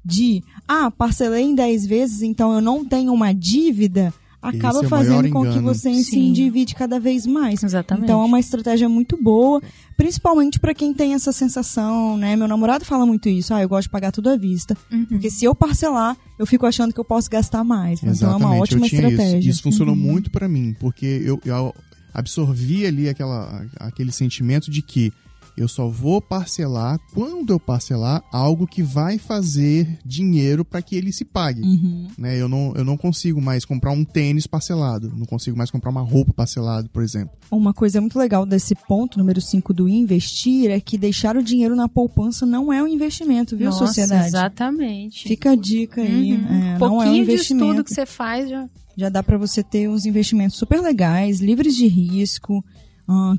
de, 0.09 0.43
ah, 0.67 0.89
parcelei 0.91 1.43
em 1.43 1.55
10 1.55 1.85
vezes, 1.85 2.21
então 2.21 2.51
eu 2.53 2.61
não 2.61 2.83
tenho 2.83 3.13
uma 3.13 3.33
dívida, 3.33 4.13
acaba 4.41 4.83
é 4.85 4.87
fazendo 4.87 5.29
com 5.29 5.49
que 5.51 5.59
você 5.59 5.93
se 5.95 6.03
Sim. 6.11 6.29
endivide 6.29 6.73
cada 6.73 6.99
vez 6.99 7.27
mais. 7.27 7.61
Exatamente. 7.63 8.05
Então 8.05 8.21
é 8.21 8.25
uma 8.25 8.39
estratégia 8.39 8.87
muito 8.87 9.21
boa, 9.21 9.61
principalmente 9.97 10.59
para 10.59 10.73
quem 10.73 10.93
tem 10.93 11.13
essa 11.13 11.31
sensação, 11.33 12.15
né? 12.17 12.35
Meu 12.37 12.47
namorado 12.47 12.85
fala 12.85 13.05
muito 13.05 13.27
isso, 13.27 13.53
ah, 13.53 13.61
eu 13.61 13.67
gosto 13.67 13.83
de 13.83 13.89
pagar 13.89 14.11
tudo 14.11 14.29
à 14.29 14.37
vista, 14.37 14.77
Uhum. 14.91 15.05
porque 15.05 15.29
se 15.29 15.43
eu 15.45 15.53
parcelar, 15.53 16.15
eu 16.37 16.45
fico 16.45 16.65
achando 16.65 16.93
que 16.93 16.99
eu 16.99 17.05
posso 17.05 17.29
gastar 17.29 17.63
mais. 17.63 18.01
Então 18.01 18.31
é 18.31 18.35
uma 18.35 18.55
ótima 18.55 18.85
eu 18.85 18.89
tinha 18.89 19.01
estratégia. 19.09 19.39
Isso, 19.39 19.49
isso 19.49 19.61
funcionou 19.63 19.93
Uhum. 19.93 20.01
muito 20.01 20.31
pra 20.31 20.47
mim, 20.47 20.73
porque 20.79 21.21
eu, 21.25 21.39
eu 21.45 21.73
absorvi 22.13 22.85
ali 22.85 23.07
aquela, 23.09 23.65
aquele 23.77 24.11
sentimento 24.11 24.71
de 24.71 24.81
que 24.81 25.11
eu 25.59 25.67
só 25.67 25.87
vou 25.87 26.21
parcelar 26.21 26.99
quando 27.13 27.51
eu 27.51 27.59
parcelar 27.59 28.23
algo 28.31 28.65
que 28.65 28.81
vai 28.81 29.17
fazer 29.17 29.99
dinheiro 30.05 30.63
para 30.63 30.81
que 30.81 30.95
ele 30.95 31.11
se 31.11 31.25
pague. 31.25 31.61
Uhum. 31.61 32.07
Né? 32.17 32.39
Eu, 32.39 32.47
não, 32.47 32.73
eu 32.75 32.85
não 32.85 32.95
consigo 32.95 33.41
mais 33.41 33.65
comprar 33.65 33.91
um 33.91 34.05
tênis 34.05 34.47
parcelado, 34.47 35.11
não 35.15 35.25
consigo 35.25 35.57
mais 35.57 35.69
comprar 35.69 35.91
uma 35.91 36.01
roupa 36.01 36.33
parcelada, 36.33 36.87
por 36.93 37.03
exemplo. 37.03 37.37
Uma 37.51 37.73
coisa 37.73 37.99
muito 37.99 38.17
legal 38.17 38.45
desse 38.45 38.73
ponto, 38.73 39.19
número 39.19 39.41
5 39.41 39.73
do 39.73 39.89
investir, 39.89 40.71
é 40.71 40.79
que 40.79 40.97
deixar 40.97 41.35
o 41.35 41.43
dinheiro 41.43 41.75
na 41.75 41.89
poupança 41.89 42.45
não 42.45 42.71
é 42.71 42.81
um 42.81 42.87
investimento, 42.87 43.57
viu, 43.57 43.69
Nossa, 43.69 43.85
sociedade? 43.87 44.27
Exatamente. 44.27 45.27
Fica 45.27 45.51
a 45.51 45.55
dica 45.55 46.01
aí. 46.01 46.33
Uhum. 46.33 46.47
É, 46.47 46.49
um 46.49 46.59
não 46.59 46.61
é 46.61 46.75
um 46.75 46.79
pouquinho 46.79 47.13
de 47.13 47.19
investimento. 47.19 47.65
estudo 47.65 47.83
que 47.83 47.93
você 47.93 48.05
faz 48.05 48.49
já. 48.49 48.69
Já 48.95 49.09
dá 49.09 49.23
pra 49.23 49.37
você 49.37 49.63
ter 49.63 49.89
uns 49.89 50.05
investimentos 50.05 50.57
super 50.57 50.81
legais, 50.81 51.39
livres 51.39 51.75
de 51.75 51.87
risco, 51.87 52.63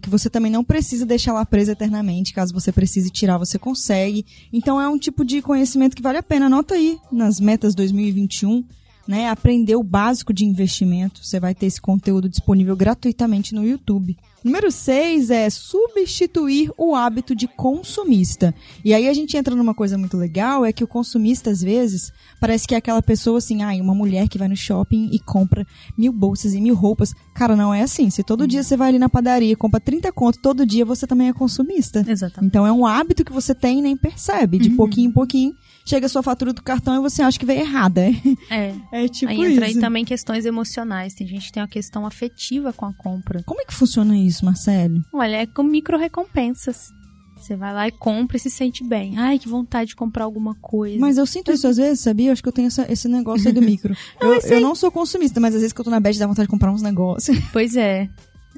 que 0.02 0.10
você 0.10 0.28
também 0.28 0.50
não 0.50 0.64
precisa 0.64 1.06
deixar 1.06 1.32
lá 1.32 1.44
preso 1.46 1.70
eternamente. 1.70 2.32
Caso 2.32 2.52
você 2.52 2.72
precise 2.72 3.10
tirar, 3.10 3.38
você 3.38 3.58
consegue. 3.58 4.26
Então 4.52 4.80
é 4.80 4.88
um 4.88 4.98
tipo 4.98 5.24
de 5.24 5.40
conhecimento 5.40 5.96
que 5.96 6.02
vale 6.02 6.18
a 6.18 6.22
pena. 6.22 6.46
Anota 6.46 6.74
aí 6.74 6.98
nas 7.10 7.38
metas 7.38 7.74
2021, 7.74 8.64
né? 9.10 9.28
Aprender 9.28 9.74
o 9.74 9.82
básico 9.82 10.32
de 10.32 10.44
investimento. 10.44 11.26
Você 11.26 11.40
vai 11.40 11.52
ter 11.52 11.66
esse 11.66 11.80
conteúdo 11.80 12.28
disponível 12.28 12.76
gratuitamente 12.76 13.52
no 13.52 13.66
YouTube. 13.66 14.16
Número 14.42 14.70
6 14.70 15.30
é 15.30 15.50
substituir 15.50 16.70
o 16.78 16.94
hábito 16.94 17.34
de 17.34 17.48
consumista. 17.48 18.54
E 18.84 18.94
aí 18.94 19.08
a 19.08 19.12
gente 19.12 19.36
entra 19.36 19.54
numa 19.54 19.74
coisa 19.74 19.98
muito 19.98 20.16
legal, 20.16 20.64
é 20.64 20.72
que 20.72 20.84
o 20.84 20.86
consumista, 20.86 21.50
às 21.50 21.60
vezes, 21.60 22.12
parece 22.40 22.66
que 22.66 22.74
é 22.74 22.78
aquela 22.78 23.02
pessoa 23.02 23.38
assim, 23.38 23.62
ah, 23.62 23.72
uma 23.82 23.94
mulher 23.94 24.28
que 24.28 24.38
vai 24.38 24.48
no 24.48 24.56
shopping 24.56 25.10
e 25.12 25.18
compra 25.18 25.66
mil 25.98 26.12
bolsas 26.12 26.54
e 26.54 26.60
mil 26.60 26.76
roupas. 26.76 27.12
Cara, 27.34 27.56
não 27.56 27.74
é 27.74 27.82
assim. 27.82 28.08
Se 28.10 28.22
todo 28.22 28.46
dia 28.46 28.62
você 28.62 28.76
vai 28.76 28.90
ali 28.90 28.98
na 28.98 29.08
padaria 29.08 29.52
e 29.52 29.56
compra 29.56 29.80
30 29.80 30.10
conto, 30.12 30.38
todo 30.40 30.64
dia 30.64 30.84
você 30.84 31.06
também 31.06 31.28
é 31.28 31.32
consumista. 31.32 32.04
Exatamente. 32.06 32.48
Então 32.48 32.64
é 32.64 32.72
um 32.72 32.86
hábito 32.86 33.24
que 33.24 33.32
você 33.32 33.54
tem 33.54 33.80
e 33.80 33.82
nem 33.82 33.96
percebe. 33.96 34.58
De 34.58 34.70
pouquinho 34.70 35.10
em 35.10 35.12
pouquinho, 35.12 35.52
chega 35.84 36.06
a 36.06 36.08
sua 36.08 36.22
fatura 36.22 36.52
do 36.52 36.62
cartão 36.62 36.94
e 36.96 37.00
você 37.00 37.22
acha 37.22 37.38
que 37.38 37.46
veio 37.46 37.60
errada. 37.60 38.02
É. 38.50 38.74
É 38.92 39.08
tipo 39.08 39.30
aí 39.30 39.40
entra 39.52 39.66
aí 39.66 39.72
isso. 39.72 39.80
também 39.80 40.04
questões 40.04 40.44
emocionais. 40.44 41.14
Tem 41.14 41.26
gente 41.26 41.46
que 41.46 41.52
tem 41.52 41.62
uma 41.62 41.68
questão 41.68 42.04
afetiva 42.06 42.72
com 42.72 42.86
a 42.86 42.92
compra. 42.92 43.42
Como 43.44 43.60
é 43.60 43.64
que 43.64 43.74
funciona 43.74 44.16
isso, 44.16 44.44
Marcelo? 44.44 45.00
Olha, 45.12 45.36
é 45.36 45.46
com 45.46 45.62
micro 45.62 45.96
recompensas. 45.98 46.88
Você 47.36 47.56
vai 47.56 47.72
lá 47.72 47.88
e 47.88 47.90
compra 47.90 48.36
e 48.36 48.40
se 48.40 48.50
sente 48.50 48.84
bem. 48.84 49.16
Ai, 49.18 49.38
que 49.38 49.48
vontade 49.48 49.90
de 49.90 49.96
comprar 49.96 50.24
alguma 50.24 50.54
coisa. 50.56 50.98
Mas 51.00 51.16
eu 51.16 51.24
sinto 51.24 51.50
isso 51.50 51.66
às 51.66 51.78
vezes, 51.78 52.00
sabia? 52.00 52.28
Eu 52.28 52.32
acho 52.32 52.42
que 52.42 52.48
eu 52.48 52.52
tenho 52.52 52.66
essa- 52.68 52.90
esse 52.92 53.08
negócio 53.08 53.48
aí 53.48 53.54
do 53.54 53.62
micro. 53.62 53.94
eu, 54.20 54.34
eu 54.40 54.60
não 54.60 54.74
sou 54.74 54.90
consumista, 54.90 55.40
mas 55.40 55.54
às 55.54 55.60
vezes 55.62 55.72
que 55.72 55.80
eu 55.80 55.84
tô 55.84 55.90
na 55.90 55.98
bed 56.00 56.18
dá 56.18 56.26
vontade 56.26 56.46
de 56.46 56.50
comprar 56.50 56.70
uns 56.70 56.82
negócios. 56.82 57.38
Pois 57.50 57.76
é. 57.76 58.08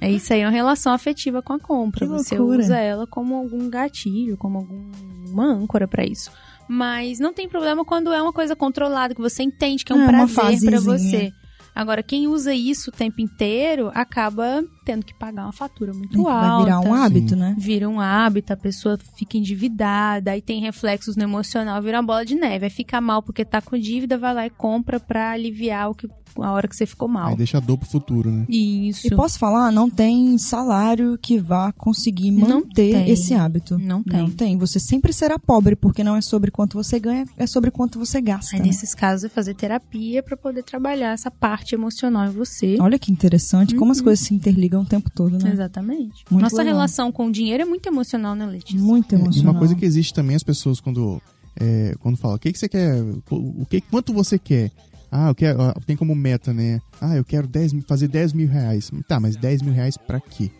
É 0.00 0.10
isso 0.10 0.32
aí, 0.32 0.40
é 0.40 0.44
uma 0.46 0.50
relação 0.50 0.92
afetiva 0.92 1.40
com 1.40 1.52
a 1.52 1.60
compra. 1.60 2.04
Que 2.06 2.12
Você 2.12 2.36
loucura. 2.36 2.58
usa 2.60 2.76
ela 2.76 3.06
como 3.06 3.36
algum 3.36 3.70
gatilho, 3.70 4.36
como 4.36 4.58
alguma 4.58 5.44
âncora 5.46 5.86
pra 5.86 6.04
isso. 6.04 6.32
Mas 6.68 7.18
não 7.18 7.32
tem 7.32 7.48
problema 7.48 7.84
quando 7.84 8.12
é 8.12 8.22
uma 8.22 8.32
coisa 8.32 8.54
controlada, 8.56 9.14
que 9.14 9.20
você 9.20 9.42
entende 9.42 9.84
que 9.84 9.92
é 9.92 9.96
um 9.96 10.02
É, 10.02 10.06
prazer 10.08 10.34
pra 10.34 10.44
fasezinha. 10.44 10.80
você. 10.80 11.32
Agora, 11.74 12.02
quem 12.02 12.26
usa 12.26 12.54
isso 12.54 12.90
o 12.90 12.92
tempo 12.92 13.20
inteiro 13.20 13.90
acaba 13.94 14.62
tendo 14.84 15.04
que 15.04 15.14
pagar 15.14 15.44
uma 15.44 15.52
fatura 15.52 15.92
muito 15.94 16.26
alta. 16.26 16.48
Vai 16.48 16.64
virar 16.64 16.80
um 16.80 16.94
hábito, 16.94 17.36
né? 17.36 17.54
Vira 17.58 17.88
um 17.88 18.00
hábito, 18.00 18.52
a 18.52 18.56
pessoa 18.56 18.98
fica 19.16 19.36
endividada, 19.38 20.30
aí 20.32 20.40
tem 20.42 20.60
reflexos 20.60 21.16
no 21.16 21.22
emocional, 21.22 21.80
vira 21.82 21.98
uma 21.98 22.06
bola 22.06 22.24
de 22.24 22.34
neve. 22.34 22.64
Aí 22.66 22.70
fica 22.70 23.00
mal 23.00 23.22
porque 23.22 23.44
tá 23.44 23.60
com 23.60 23.78
dívida, 23.78 24.18
vai 24.18 24.34
lá 24.34 24.46
e 24.46 24.50
compra 24.50 24.98
pra 24.98 25.30
aliviar 25.32 25.90
o 25.90 25.94
que, 25.94 26.08
a 26.38 26.50
hora 26.52 26.66
que 26.66 26.74
você 26.76 26.86
ficou 26.86 27.08
mal. 27.08 27.28
Aí 27.28 27.36
deixa 27.36 27.58
a 27.58 27.60
dor 27.60 27.78
pro 27.78 27.88
futuro, 27.88 28.30
né? 28.30 28.46
Isso. 28.48 29.06
E 29.06 29.10
posso 29.16 29.38
falar, 29.38 29.70
não 29.70 29.88
tem 29.90 30.36
salário 30.38 31.18
que 31.20 31.38
vá 31.38 31.72
conseguir 31.72 32.30
manter 32.32 33.08
esse 33.08 33.34
hábito. 33.34 33.78
Não 33.78 34.02
tem. 34.02 34.18
Não 34.18 34.30
tem. 34.30 34.56
Você 34.58 34.80
sempre 34.80 35.12
será 35.12 35.38
pobre, 35.38 35.76
porque 35.76 36.02
não 36.02 36.16
é 36.16 36.20
sobre 36.20 36.50
quanto 36.50 36.74
você 36.74 36.98
ganha, 36.98 37.24
é 37.36 37.46
sobre 37.46 37.70
quanto 37.70 37.98
você 37.98 38.20
gasta. 38.20 38.56
Aí, 38.56 38.60
né? 38.60 38.66
nesses 38.68 38.94
casos, 38.94 39.24
é 39.24 39.28
fazer 39.28 39.54
terapia 39.54 40.22
pra 40.22 40.36
poder 40.36 40.62
trabalhar 40.62 41.12
essa 41.12 41.30
parte 41.30 41.74
emocional 41.74 42.26
em 42.26 42.30
você. 42.30 42.76
Olha 42.80 42.98
que 42.98 43.12
interessante, 43.12 43.74
como 43.74 43.92
as 43.92 43.98
Uhum. 43.98 44.04
coisas 44.04 44.26
se 44.26 44.34
interligam 44.34 44.71
o 44.80 44.84
tempo 44.84 45.10
todo, 45.10 45.38
né? 45.38 45.52
Exatamente. 45.52 46.24
Muito 46.30 46.42
Nossa 46.42 46.56
legal. 46.58 46.74
relação 46.74 47.12
com 47.12 47.26
o 47.26 47.32
dinheiro 47.32 47.62
é 47.62 47.66
muito 47.66 47.86
emocional, 47.86 48.34
né, 48.34 48.46
Letícia? 48.46 48.80
Muito 48.80 49.14
É, 49.14 49.18
E 49.18 49.20
emocional. 49.20 49.52
uma 49.52 49.58
coisa 49.58 49.74
que 49.74 49.84
existe 49.84 50.14
também 50.14 50.34
as 50.36 50.42
pessoas 50.42 50.80
quando 50.80 51.20
é, 51.60 51.94
quando 52.00 52.16
falam, 52.16 52.36
o 52.36 52.40
que, 52.40 52.50
que 52.52 52.58
você 52.58 52.68
quer? 52.68 53.02
O 53.30 53.66
que, 53.68 53.80
quanto 53.82 54.12
você 54.12 54.38
quer? 54.38 54.70
Ah, 55.10 55.28
eu 55.28 55.34
quero. 55.34 55.60
ah, 55.60 55.74
Tem 55.86 55.96
como 55.96 56.14
meta, 56.14 56.52
né? 56.54 56.80
Ah, 57.00 57.14
eu 57.16 57.24
quero 57.24 57.46
10, 57.46 57.74
mil- 57.74 57.84
fazer 57.86 58.08
10 58.08 58.32
mil 58.32 58.48
reais. 58.48 58.90
Tá, 59.06 59.20
mas 59.20 59.36
10 59.36 59.60
mil 59.60 59.74
reais 59.74 59.96
pra 59.98 60.18
quê? 60.20 60.50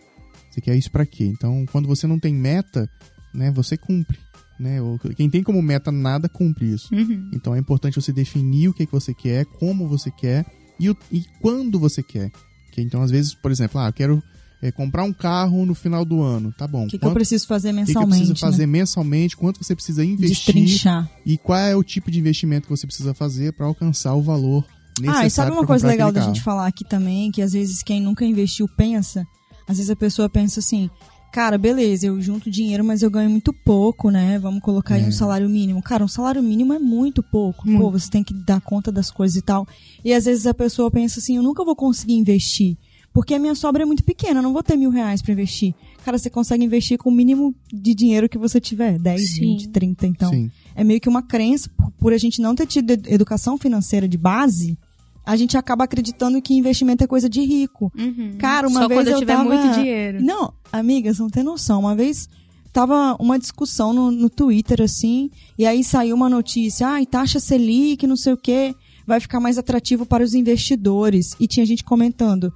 Você 0.51 0.61
quer 0.61 0.75
isso 0.75 0.91
pra 0.91 1.03
quê? 1.05 1.25
Então, 1.25 1.65
quando 1.71 1.87
você 1.87 2.05
não 2.05 2.19
tem 2.19 2.31
meta, 2.35 2.87
né, 3.33 3.49
você 3.51 3.75
cumpre. 3.75 4.19
Né? 4.59 4.77
Quem 5.17 5.27
tem 5.27 5.41
como 5.41 5.59
meta 5.63 5.91
nada, 5.91 6.29
cumpre 6.29 6.71
isso. 6.71 6.93
Uhum. 6.93 7.31
Então 7.33 7.55
é 7.55 7.59
importante 7.59 7.99
você 7.99 8.13
definir 8.13 8.67
o 8.69 8.73
que, 8.73 8.85
que 8.85 8.91
você 8.91 9.11
quer, 9.11 9.45
como 9.45 9.87
você 9.87 10.11
quer 10.11 10.45
e, 10.79 10.91
o- 10.91 10.97
e 11.11 11.25
quando 11.41 11.79
você 11.79 12.03
quer. 12.03 12.31
Que, 12.73 12.81
então, 12.81 13.03
às 13.03 13.11
vezes, 13.11 13.35
por 13.35 13.51
exemplo, 13.51 13.79
ah, 13.79 13.89
eu 13.89 13.93
quero 13.93 14.23
é, 14.59 14.71
comprar 14.71 15.03
um 15.03 15.13
carro 15.13 15.63
no 15.63 15.75
final 15.75 16.03
do 16.03 16.21
ano. 16.21 16.51
Tá 16.57 16.67
bom. 16.67 16.85
O 16.85 16.87
que, 16.87 16.97
que 16.97 17.05
eu 17.05 17.13
preciso 17.13 17.45
fazer 17.45 17.69
o 17.69 17.75
que, 17.75 17.85
que 17.85 17.91
eu 17.91 18.01
mensalmente? 18.01 18.17
preciso 18.17 18.39
fazer 18.39 18.65
né? 18.65 18.71
mensalmente, 18.71 19.37
quanto 19.37 19.63
você 19.63 19.75
precisa 19.75 20.03
investir 20.03 20.55
Destrinchar. 20.55 21.09
e 21.23 21.37
qual 21.37 21.59
é 21.59 21.75
o 21.75 21.83
tipo 21.83 22.09
de 22.09 22.19
investimento 22.19 22.67
que 22.67 22.75
você 22.75 22.87
precisa 22.87 23.13
fazer 23.13 23.53
para 23.53 23.67
alcançar 23.67 24.15
o 24.15 24.21
valor 24.23 24.65
necessário 24.99 25.23
Ah, 25.23 25.27
e 25.27 25.29
sabe 25.29 25.51
uma 25.51 25.65
coisa 25.65 25.87
legal 25.87 26.11
da 26.11 26.21
gente 26.21 26.41
falar 26.41 26.65
aqui 26.65 26.83
também, 26.83 27.31
que 27.31 27.41
às 27.41 27.53
vezes 27.53 27.83
quem 27.83 28.01
nunca 28.01 28.25
investiu 28.25 28.67
pensa, 28.67 29.23
às 29.67 29.77
vezes 29.77 29.91
a 29.91 29.95
pessoa 29.95 30.27
pensa 30.27 30.59
assim, 30.59 30.89
cara, 31.33 31.57
beleza, 31.57 32.05
eu 32.07 32.21
junto 32.21 32.49
dinheiro, 32.49 32.83
mas 32.85 33.01
eu 33.01 33.09
ganho 33.09 33.29
muito 33.29 33.51
pouco, 33.51 34.09
né? 34.11 34.37
Vamos 34.39 34.61
colocar 34.61 34.95
aí 34.95 35.03
É. 35.03 35.07
um 35.07 35.11
salário 35.11 35.49
mínimo. 35.49 35.81
Cara, 35.81 36.05
um 36.05 36.07
salário 36.07 36.41
mínimo 36.43 36.71
é 36.73 36.79
muito 36.79 37.21
pouco. 37.23 37.65
Pô, 37.65 37.89
você 37.91 38.09
tem 38.09 38.23
que 38.23 38.33
dar 38.33 38.61
conta 38.61 38.91
das 38.91 39.09
coisas 39.11 39.35
e 39.35 39.41
tal. 39.41 39.67
E 40.05 40.13
às 40.13 40.25
vezes 40.25 40.45
a 40.45 40.53
pessoa 40.53 40.91
pensa 40.91 41.19
assim, 41.19 41.35
eu 41.37 41.43
nunca 41.43 41.65
vou 41.65 41.75
conseguir 41.75 42.13
investir. 42.13 42.77
Porque 43.11 43.33
a 43.35 43.39
minha 43.39 43.53
sobra 43.53 43.83
é 43.83 43.85
muito 43.85 44.03
pequena, 44.03 44.39
eu 44.39 44.43
não 44.43 44.53
vou 44.53 44.63
ter 44.63 44.75
mil 44.75 44.89
reais 44.89 45.21
pra 45.21 45.33
investir. 45.33 45.73
Cara, 46.05 46.17
você 46.17 46.29
consegue 46.29 46.63
investir 46.63 46.97
com 46.97 47.09
o 47.09 47.13
mínimo 47.13 47.53
de 47.71 47.93
dinheiro 47.93 48.27
que 48.29 48.37
você 48.39 48.59
tiver, 48.59 48.97
10, 48.97 49.35
Sim. 49.35 49.39
20, 49.41 49.69
30, 49.69 50.07
então 50.07 50.29
Sim. 50.31 50.49
é 50.75 50.83
meio 50.83 50.99
que 50.99 51.07
uma 51.09 51.21
crença, 51.21 51.69
por, 51.99 52.11
a 52.11 52.17
gente 52.17 52.41
não 52.41 52.55
ter 52.55 52.65
tido 52.65 52.89
ed- 52.91 53.07
educação 53.13 53.55
financeira 53.57 54.07
de 54.07 54.17
base, 54.17 54.77
a 55.25 55.35
gente 55.35 55.57
acaba 55.57 55.83
acreditando 55.85 56.41
que 56.41 56.53
investimento 56.53 57.03
é 57.03 57.07
coisa 57.07 57.29
de 57.29 57.41
rico. 57.41 57.91
Uhum. 57.97 58.35
Cara, 58.37 58.67
uma 58.67 58.81
Só 58.81 58.87
vez 58.87 58.99
quando 58.99 59.07
eu 59.07 59.13
eu 59.13 59.19
tiver 59.19 59.35
tava- 59.37 59.49
muito 59.49 59.73
dinheiro. 59.73 60.21
Não, 60.21 60.53
amigas, 60.71 61.19
não 61.19 61.29
tem 61.29 61.43
noção. 61.43 61.79
Uma 61.81 61.95
vez 61.95 62.27
tava 62.71 63.15
uma 63.19 63.37
discussão 63.37 63.93
no, 63.93 64.11
no 64.11 64.29
Twitter, 64.29 64.81
assim, 64.81 65.29
e 65.57 65.65
aí 65.65 65.83
saiu 65.83 66.15
uma 66.15 66.27
notícia, 66.29 66.87
ai, 66.87 67.05
taxa 67.05 67.39
Selic, 67.39 68.05
não 68.07 68.15
sei 68.17 68.33
o 68.33 68.37
quê, 68.37 68.73
vai 69.05 69.19
ficar 69.19 69.39
mais 69.39 69.57
atrativo 69.57 70.05
para 70.05 70.23
os 70.23 70.33
investidores. 70.33 71.35
E 71.39 71.47
tinha 71.47 71.65
gente 71.65 71.83
comentando, 71.83 72.51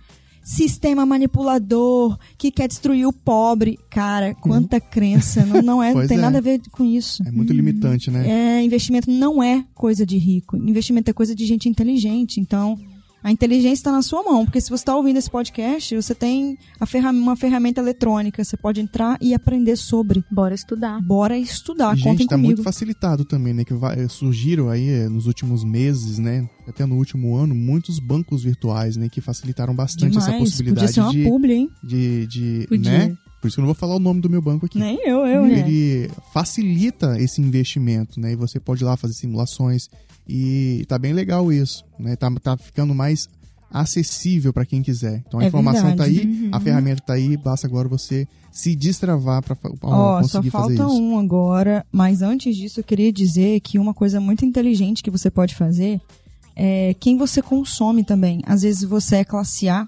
sistema 0.47 1.05
manipulador 1.05 2.17
que 2.37 2.49
quer 2.49 2.69
destruir 2.69 3.05
o 3.05 3.11
pobre. 3.11 3.77
Cara, 3.89 4.33
quanta 4.33 4.79
crença. 4.79 5.45
Não, 5.45 5.61
não 5.61 5.83
é, 5.83 5.91
Pois 5.93 6.07
tem 6.07 6.17
é. 6.17 6.21
nada 6.21 6.37
a 6.37 6.41
ver 6.41 6.61
com 6.71 6.85
isso. 6.85 7.21
É 7.27 7.31
muito 7.31 7.51
limitante, 7.51 8.09
né? 8.09 8.25
É, 8.29 8.63
investimento 8.63 9.11
não 9.11 9.43
é 9.43 9.65
coisa 9.75 10.05
de 10.05 10.17
rico. 10.17 10.55
Investimento 10.55 11.11
é 11.11 11.13
coisa 11.13 11.35
de 11.35 11.45
gente 11.45 11.67
inteligente. 11.67 12.39
Então, 12.39 12.79
A 13.27 13.31
inteligência 13.33 13.73
está 13.73 13.91
na 13.91 14.01
sua 14.01 14.23
mão, 14.23 14.45
porque 14.45 14.61
se 14.61 14.69
você 14.69 14.75
está 14.83 14.95
ouvindo 14.95 15.17
esse 15.17 15.29
podcast, 15.29 15.93
você 15.93 16.15
tem 16.15 16.57
a 16.79 16.85
ferram 16.85 17.11
uma 17.11 17.35
ferramenta 17.35 17.81
eletrônica, 17.81 18.41
você 18.41 18.55
pode 18.55 18.79
entrar 18.79 19.17
e 19.19 19.33
aprender 19.33 19.75
sobre. 19.75 20.23
Bora 20.31 20.55
estudar. 20.55 21.01
Bora 21.01 21.37
estudar, 21.37 21.93
Gente, 21.93 22.03
contem 22.05 22.25
tá 22.25 22.35
comigo. 22.35 22.47
muito 22.53 22.63
facilitado 22.63 23.25
também, 23.25 23.53
né? 23.53 23.65
Que 23.65 23.73
vai- 23.73 24.07
surgiram 24.07 24.69
aí 24.69 24.87
eh, 24.87 25.09
nos 25.09 25.25
últimos 25.27 25.65
meses, 25.65 26.17
né? 26.17 26.49
Até 26.65 26.85
no 26.85 26.95
último 26.95 27.35
ano, 27.35 27.53
muitos 27.53 27.99
bancos 27.99 28.43
virtuais, 28.43 28.95
né? 28.95 29.09
Que 29.09 29.19
facilitaram 29.19 29.75
bastante 29.75 30.17
essa 30.17 30.27
Demais, 30.27 30.49
possibilidade 30.49 30.87
podia 30.87 30.93
ser 30.93 31.01
uma 31.01 31.11
de, 31.11 31.23
publi, 31.29 31.53
hein? 31.53 31.69
de, 31.83 32.27
de 32.27 32.65
Podia. 32.69 32.91
né? 33.09 33.17
Por 33.47 33.49
isso 33.49 33.55
que 33.55 33.59
eu 33.61 33.63
não 33.63 33.73
vou 33.73 33.75
falar 33.75 33.95
o 33.95 33.99
nome 33.99 34.19
do 34.21 34.29
meu 34.29 34.41
banco 34.41 34.65
aqui. 34.65 34.77
Nem 34.77 34.99
eu, 35.07 35.25
eu, 35.25 35.43
Né? 35.45 35.59
Ele 35.59 36.09
facilita 36.33 37.19
esse 37.19 37.41
investimento, 37.41 38.19
né? 38.19 38.33
E 38.33 38.35
você 38.35 38.59
pode 38.59 38.83
ir 38.83 38.85
lá 38.85 38.97
fazer 38.97 39.13
simulações 39.13 39.89
e 40.27 40.83
tá 40.87 40.97
bem 40.99 41.13
legal 41.13 41.51
isso, 41.51 41.83
né? 41.97 42.15
Tá, 42.15 42.29
tá 42.41 42.57
ficando 42.57 42.93
mais 42.93 43.27
acessível 43.71 44.53
para 44.53 44.65
quem 44.65 44.81
quiser. 44.81 45.23
Então 45.27 45.39
a 45.39 45.43
É 45.43 45.47
informação 45.47 45.95
tá 45.95 46.03
verdade. 46.05 46.19
aí, 46.19 46.49
a 46.51 46.59
ferramenta 46.59 47.01
tá 47.05 47.13
aí, 47.13 47.37
basta 47.37 47.67
agora 47.67 47.87
você 47.87 48.27
se 48.51 48.75
destravar 48.75 49.41
para 49.43 49.55
só 49.55 49.69
conseguir 50.21 50.49
fazer 50.49 50.77
falta 50.77 50.93
isso. 50.93 51.01
um 51.01 51.19
agora, 51.19 51.85
mas 51.91 52.21
antes 52.21 52.55
disso 52.55 52.79
eu 52.79 52.83
queria 52.83 53.11
dizer 53.11 53.59
que 53.59 53.77
uma 53.77 53.93
coisa 53.93 54.19
muito 54.19 54.43
inteligente 54.45 55.03
que 55.03 55.11
você 55.11 55.29
pode 55.29 55.53
fazer 55.55 56.01
é 56.55 56.95
quem 56.99 57.17
você 57.17 57.41
consome 57.41 58.03
também. 58.03 58.41
Às 58.45 58.61
vezes 58.63 58.83
você 58.83 59.17
é 59.17 59.23
classe 59.23 59.69
A 59.69 59.87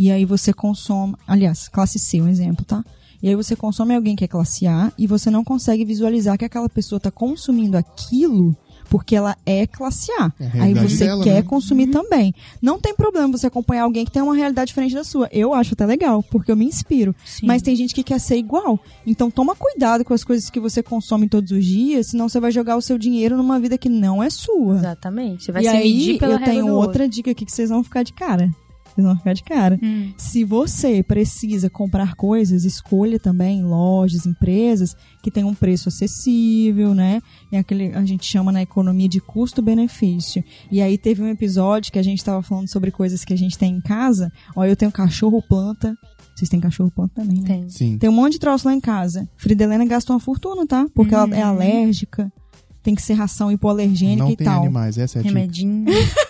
e 0.00 0.10
aí 0.10 0.24
você 0.24 0.50
consome, 0.50 1.14
aliás, 1.26 1.68
classe 1.68 1.98
C, 1.98 2.22
um 2.22 2.26
exemplo, 2.26 2.64
tá? 2.64 2.82
E 3.22 3.28
aí 3.28 3.34
você 3.34 3.54
consome 3.54 3.94
alguém 3.94 4.16
que 4.16 4.24
é 4.24 4.26
classe 4.26 4.66
A 4.66 4.90
e 4.96 5.06
você 5.06 5.28
não 5.28 5.44
consegue 5.44 5.84
visualizar 5.84 6.38
que 6.38 6.44
aquela 6.46 6.70
pessoa 6.70 6.96
está 6.96 7.10
consumindo 7.10 7.76
aquilo 7.76 8.56
porque 8.88 9.14
ela 9.14 9.36
é 9.44 9.66
classe 9.66 10.10
A. 10.12 10.32
É 10.40 10.58
a 10.58 10.62
aí 10.64 10.72
você 10.72 11.04
dela, 11.04 11.22
quer 11.22 11.34
né? 11.34 11.42
consumir 11.42 11.88
também. 11.88 12.34
Não 12.62 12.80
tem 12.80 12.94
problema 12.94 13.28
você 13.28 13.46
acompanhar 13.46 13.82
alguém 13.82 14.06
que 14.06 14.10
tem 14.10 14.22
uma 14.22 14.34
realidade 14.34 14.68
diferente 14.68 14.94
da 14.94 15.04
sua. 15.04 15.28
Eu 15.30 15.52
acho 15.52 15.74
até 15.74 15.84
legal, 15.84 16.22
porque 16.22 16.50
eu 16.50 16.56
me 16.56 16.64
inspiro. 16.64 17.14
Sim. 17.22 17.46
Mas 17.46 17.60
tem 17.60 17.76
gente 17.76 17.94
que 17.94 18.02
quer 18.02 18.18
ser 18.18 18.38
igual. 18.38 18.80
Então 19.06 19.30
toma 19.30 19.54
cuidado 19.54 20.02
com 20.02 20.14
as 20.14 20.24
coisas 20.24 20.48
que 20.48 20.58
você 20.58 20.82
consome 20.82 21.28
todos 21.28 21.50
os 21.50 21.62
dias, 21.62 22.06
senão 22.06 22.26
você 22.26 22.40
vai 22.40 22.50
jogar 22.50 22.78
o 22.78 22.80
seu 22.80 22.96
dinheiro 22.96 23.36
numa 23.36 23.60
vida 23.60 23.76
que 23.76 23.90
não 23.90 24.22
é 24.22 24.30
sua. 24.30 24.78
Exatamente. 24.78 25.44
Você 25.44 25.52
vai 25.52 25.60
e 25.60 25.64
se 25.66 25.70
aí 25.70 25.94
medir 25.94 26.18
pela 26.18 26.36
eu 26.36 26.42
tenho 26.42 26.74
outra 26.74 27.06
dica 27.06 27.30
aqui 27.30 27.44
que 27.44 27.52
vocês 27.52 27.68
vão 27.68 27.84
ficar 27.84 28.02
de 28.02 28.14
cara. 28.14 28.50
Vocês 28.94 29.06
vão 29.06 29.16
ficar 29.16 29.32
de 29.32 29.42
cara. 29.44 29.78
Hum. 29.82 30.12
Se 30.16 30.44
você 30.44 31.02
precisa 31.02 31.70
comprar 31.70 32.14
coisas, 32.14 32.64
escolha 32.64 33.18
também 33.20 33.62
lojas, 33.64 34.26
empresas 34.26 34.96
que 35.22 35.30
tenham 35.30 35.48
um 35.50 35.54
preço 35.54 35.88
acessível, 35.88 36.94
né? 36.94 37.20
E 37.52 37.56
aquele 37.56 37.94
a 37.94 38.04
gente 38.04 38.26
chama 38.26 38.50
na 38.52 38.62
economia 38.62 39.08
de 39.08 39.20
custo-benefício. 39.20 40.42
E 40.70 40.80
aí 40.80 40.98
teve 40.98 41.22
um 41.22 41.28
episódio 41.28 41.92
que 41.92 41.98
a 41.98 42.02
gente 42.02 42.18
estava 42.18 42.42
falando 42.42 42.68
sobre 42.68 42.90
coisas 42.90 43.24
que 43.24 43.32
a 43.32 43.38
gente 43.38 43.56
tem 43.56 43.74
em 43.76 43.80
casa. 43.80 44.30
Ó, 44.56 44.64
eu 44.64 44.74
tenho 44.76 44.90
cachorro 44.92 45.42
planta. 45.42 45.94
Vocês 46.34 46.48
têm 46.48 46.60
cachorro 46.60 46.90
planta 46.90 47.14
também, 47.16 47.40
né? 47.40 47.46
Tem. 47.46 47.68
Sim. 47.68 47.98
Tem 47.98 48.08
um 48.08 48.12
monte 48.14 48.32
de 48.34 48.38
troço 48.38 48.66
lá 48.66 48.74
em 48.74 48.80
casa. 48.80 49.28
Fridelena 49.36 49.84
gasta 49.84 50.12
uma 50.12 50.20
fortuna, 50.20 50.66
tá? 50.66 50.86
Porque 50.94 51.14
ela 51.14 51.26
Uhum. 51.26 51.34
é 51.34 51.42
alérgica. 51.42 52.32
Tem 52.82 52.94
que 52.94 53.02
ser 53.02 53.12
ração 53.12 53.52
hipoalergênica 53.52 54.24
Não 54.24 54.30
e 54.30 54.36
tem 54.36 54.46
tal. 54.46 54.62
animais, 54.62 54.96
essa 54.96 55.18
é 55.18 55.20
a 55.20 55.46
dica. 55.46 55.68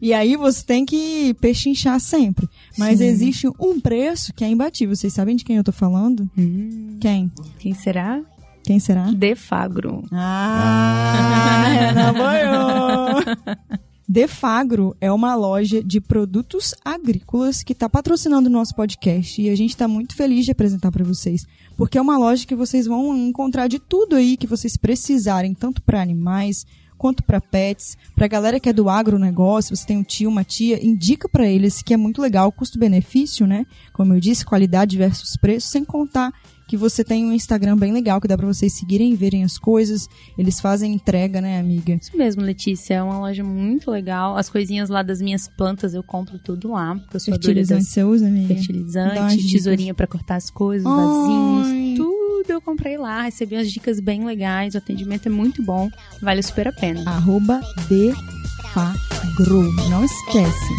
E 0.00 0.12
aí 0.12 0.36
você 0.36 0.64
tem 0.64 0.84
que 0.84 1.34
pechinchar 1.40 1.98
sempre. 2.00 2.48
Mas 2.76 2.98
Sim. 2.98 3.06
existe 3.06 3.48
um 3.60 3.80
preço 3.80 4.32
que 4.32 4.44
é 4.44 4.48
imbatível. 4.48 4.94
Vocês 4.94 5.12
sabem 5.12 5.36
de 5.36 5.44
quem 5.44 5.56
eu 5.56 5.64
tô 5.64 5.72
falando? 5.72 6.28
Hum. 6.36 6.98
Quem? 7.00 7.30
Quem 7.58 7.74
será? 7.74 8.20
Quem 8.62 8.78
será? 8.78 9.10
Defagro. 9.10 10.04
Ah, 10.12 11.64
Renan 11.68 12.12
boiou. 12.12 13.78
Defagro 14.10 14.96
é 15.02 15.12
uma 15.12 15.34
loja 15.34 15.84
de 15.84 16.00
produtos 16.00 16.74
agrícolas 16.82 17.62
que 17.62 17.74
está 17.74 17.90
patrocinando 17.90 18.48
o 18.48 18.52
nosso 18.52 18.74
podcast 18.74 19.40
e 19.40 19.50
a 19.50 19.54
gente 19.54 19.70
está 19.70 19.86
muito 19.86 20.16
feliz 20.16 20.46
de 20.46 20.50
apresentar 20.50 20.90
para 20.90 21.04
vocês, 21.04 21.46
porque 21.76 21.98
é 21.98 22.00
uma 22.00 22.16
loja 22.16 22.46
que 22.46 22.54
vocês 22.54 22.86
vão 22.86 23.14
encontrar 23.14 23.68
de 23.68 23.78
tudo 23.78 24.16
aí 24.16 24.38
que 24.38 24.46
vocês 24.46 24.78
precisarem, 24.78 25.52
tanto 25.52 25.82
para 25.82 26.00
animais 26.00 26.64
quanto 26.98 27.22
para 27.22 27.40
pets, 27.40 27.96
para 28.14 28.26
galera 28.26 28.60
que 28.60 28.68
é 28.68 28.72
do 28.72 28.90
agronegócio, 28.90 29.74
você 29.74 29.86
tem 29.86 29.96
um 29.96 30.02
tio, 30.02 30.28
uma 30.28 30.44
tia, 30.44 30.84
indica 30.84 31.28
para 31.28 31.46
eles 31.46 31.80
que 31.80 31.94
é 31.94 31.96
muito 31.96 32.20
legal, 32.20 32.50
custo-benefício, 32.52 33.46
né? 33.46 33.64
Como 33.92 34.12
eu 34.12 34.20
disse, 34.20 34.44
qualidade 34.44 34.98
versus 34.98 35.36
preço, 35.36 35.68
sem 35.68 35.84
contar 35.84 36.32
que 36.68 36.76
você 36.76 37.02
tem 37.02 37.24
um 37.24 37.32
Instagram 37.32 37.76
bem 37.78 37.92
legal 37.92 38.20
que 38.20 38.28
dá 38.28 38.36
para 38.36 38.46
vocês 38.46 38.74
seguirem 38.74 39.12
e 39.12 39.16
verem 39.16 39.42
as 39.42 39.56
coisas. 39.56 40.06
Eles 40.36 40.60
fazem 40.60 40.92
entrega, 40.92 41.40
né, 41.40 41.58
amiga? 41.58 41.94
Isso 41.94 42.14
mesmo, 42.14 42.42
Letícia. 42.42 42.94
É 42.94 43.02
uma 43.02 43.18
loja 43.18 43.42
muito 43.42 43.90
legal. 43.90 44.36
As 44.36 44.50
coisinhas 44.50 44.90
lá 44.90 45.02
das 45.02 45.20
minhas 45.20 45.48
plantas 45.48 45.94
eu 45.94 46.02
compro 46.02 46.38
tudo 46.38 46.72
lá. 46.72 46.94
Porque 46.96 47.16
eu 47.16 47.20
sou 47.20 47.32
Fertilizante 47.32 47.84
das 47.84 47.88
você 47.88 48.04
usa, 48.04 48.26
amiga? 48.26 48.54
Fertilizante, 48.54 49.50
tesourinha 49.50 49.94
pra 49.94 50.06
cortar 50.06 50.36
as 50.36 50.50
coisas, 50.50 50.84
vasinhos, 50.84 51.96
tudo 51.96 52.17
eu 52.52 52.60
comprei 52.60 52.96
lá. 52.96 53.22
Recebi 53.22 53.56
umas 53.56 53.70
dicas 53.70 54.00
bem 54.00 54.24
legais. 54.24 54.74
O 54.74 54.78
atendimento 54.78 55.26
é 55.26 55.30
muito 55.30 55.62
bom. 55.62 55.90
Vale 56.20 56.42
super 56.42 56.68
a 56.68 56.72
pena. 56.72 57.08
Arroba 57.10 57.60
Defagro. 57.88 59.62
Não 59.88 60.04
esquece. 60.04 60.74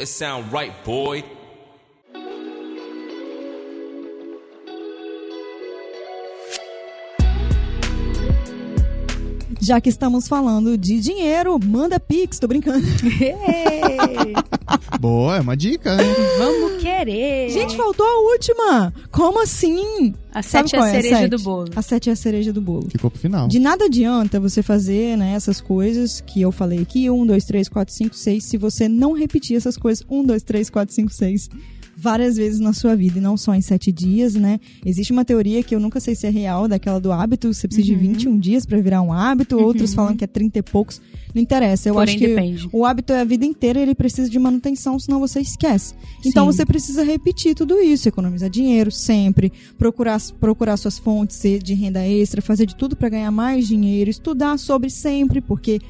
It 0.00 0.06
sound 0.06 0.48
right, 0.52 0.74
boy. 0.84 1.24
Já 9.60 9.80
que 9.80 9.88
estamos 9.88 10.28
falando 10.28 10.78
de 10.78 11.00
dinheiro, 11.00 11.58
manda 11.62 11.98
pix, 11.98 12.38
tô 12.38 12.46
brincando. 12.46 12.86
Boa, 15.00 15.36
é 15.36 15.40
uma 15.40 15.56
dica, 15.56 15.96
né? 15.96 16.04
Vamos 16.38 16.80
querer! 16.80 17.37
Gente, 17.60 17.76
faltou 17.76 18.06
a 18.06 18.20
última! 18.32 18.92
Como 19.10 19.42
assim? 19.42 20.14
a 20.32 20.42
Sabe 20.42 20.68
sete 20.70 20.76
é 20.76 20.78
a 20.78 20.84
a 20.84 20.90
cereja 20.90 21.16
sete? 21.16 21.30
do 21.30 21.38
bolo. 21.40 21.68
A 21.74 21.82
sete 21.82 22.08
é 22.10 22.12
a 22.12 22.16
cereja 22.16 22.52
do 22.52 22.60
bolo. 22.60 22.88
Ficou 22.90 23.10
pro 23.10 23.18
final. 23.20 23.48
De 23.48 23.58
nada 23.58 23.86
adianta 23.86 24.38
você 24.38 24.62
fazer 24.62 25.16
né, 25.16 25.32
essas 25.34 25.60
coisas 25.60 26.20
que 26.20 26.40
eu 26.40 26.52
falei 26.52 26.80
aqui, 26.80 27.10
um, 27.10 27.26
dois, 27.26 27.44
três, 27.44 27.68
quatro, 27.68 27.92
cinco, 27.92 28.14
seis, 28.14 28.44
se 28.44 28.56
você 28.56 28.88
não 28.88 29.12
repetir 29.12 29.56
essas 29.56 29.76
coisas, 29.76 30.04
um, 30.08 30.22
dois, 30.24 30.42
três, 30.42 30.70
quatro, 30.70 30.94
cinco, 30.94 31.12
seis, 31.12 31.48
várias 32.00 32.36
vezes 32.36 32.60
na 32.60 32.72
sua 32.72 32.94
vida, 32.94 33.18
e 33.18 33.20
não 33.20 33.36
só 33.36 33.52
em 33.54 33.60
sete 33.60 33.90
dias, 33.90 34.34
né? 34.34 34.60
Existe 34.86 35.12
uma 35.12 35.24
teoria 35.24 35.62
que 35.64 35.74
eu 35.74 35.80
nunca 35.80 35.98
sei 35.98 36.14
se 36.14 36.26
é 36.26 36.30
real, 36.30 36.68
daquela 36.68 37.00
do 37.00 37.10
hábito, 37.10 37.52
você 37.52 37.66
precisa 37.66 37.92
Uhum. 37.92 37.98
de 37.98 38.06
21 38.08 38.38
dias 38.38 38.64
pra 38.64 38.78
virar 38.80 39.02
um 39.02 39.12
hábito, 39.12 39.58
outros 39.58 39.94
falam 39.94 40.16
que 40.16 40.22
é 40.22 40.26
30 40.26 40.58
e 40.60 40.62
poucos, 40.62 41.00
não 41.34 41.42
interessa, 41.42 41.88
eu 41.88 41.94
Porém, 41.94 42.14
acho 42.14 42.18
que 42.18 42.28
depende. 42.28 42.68
o 42.72 42.84
hábito 42.84 43.12
é 43.12 43.20
a 43.20 43.24
vida 43.24 43.44
inteira 43.44 43.80
e 43.80 43.82
ele 43.82 43.94
precisa 43.94 44.30
de 44.30 44.38
manutenção, 44.38 44.98
senão 44.98 45.18
você 45.18 45.40
esquece. 45.40 45.94
Então 46.24 46.46
Sim. 46.50 46.56
você 46.56 46.64
precisa 46.66 47.02
repetir 47.02 47.54
tudo 47.54 47.80
isso, 47.80 48.08
economizar 48.08 48.48
dinheiro 48.48 48.90
sempre, 48.92 49.52
procurar, 49.76 50.20
procurar 50.40 50.76
suas 50.76 50.98
fontes 50.98 51.40
de 51.62 51.74
renda 51.74 52.06
extra, 52.06 52.40
fazer 52.40 52.66
de 52.66 52.76
tudo 52.76 52.94
para 52.96 53.08
ganhar 53.08 53.30
mais 53.32 53.66
dinheiro, 53.66 54.08
estudar 54.08 54.56
sobre 54.58 54.88
sempre, 54.88 55.40
porque 55.40 55.80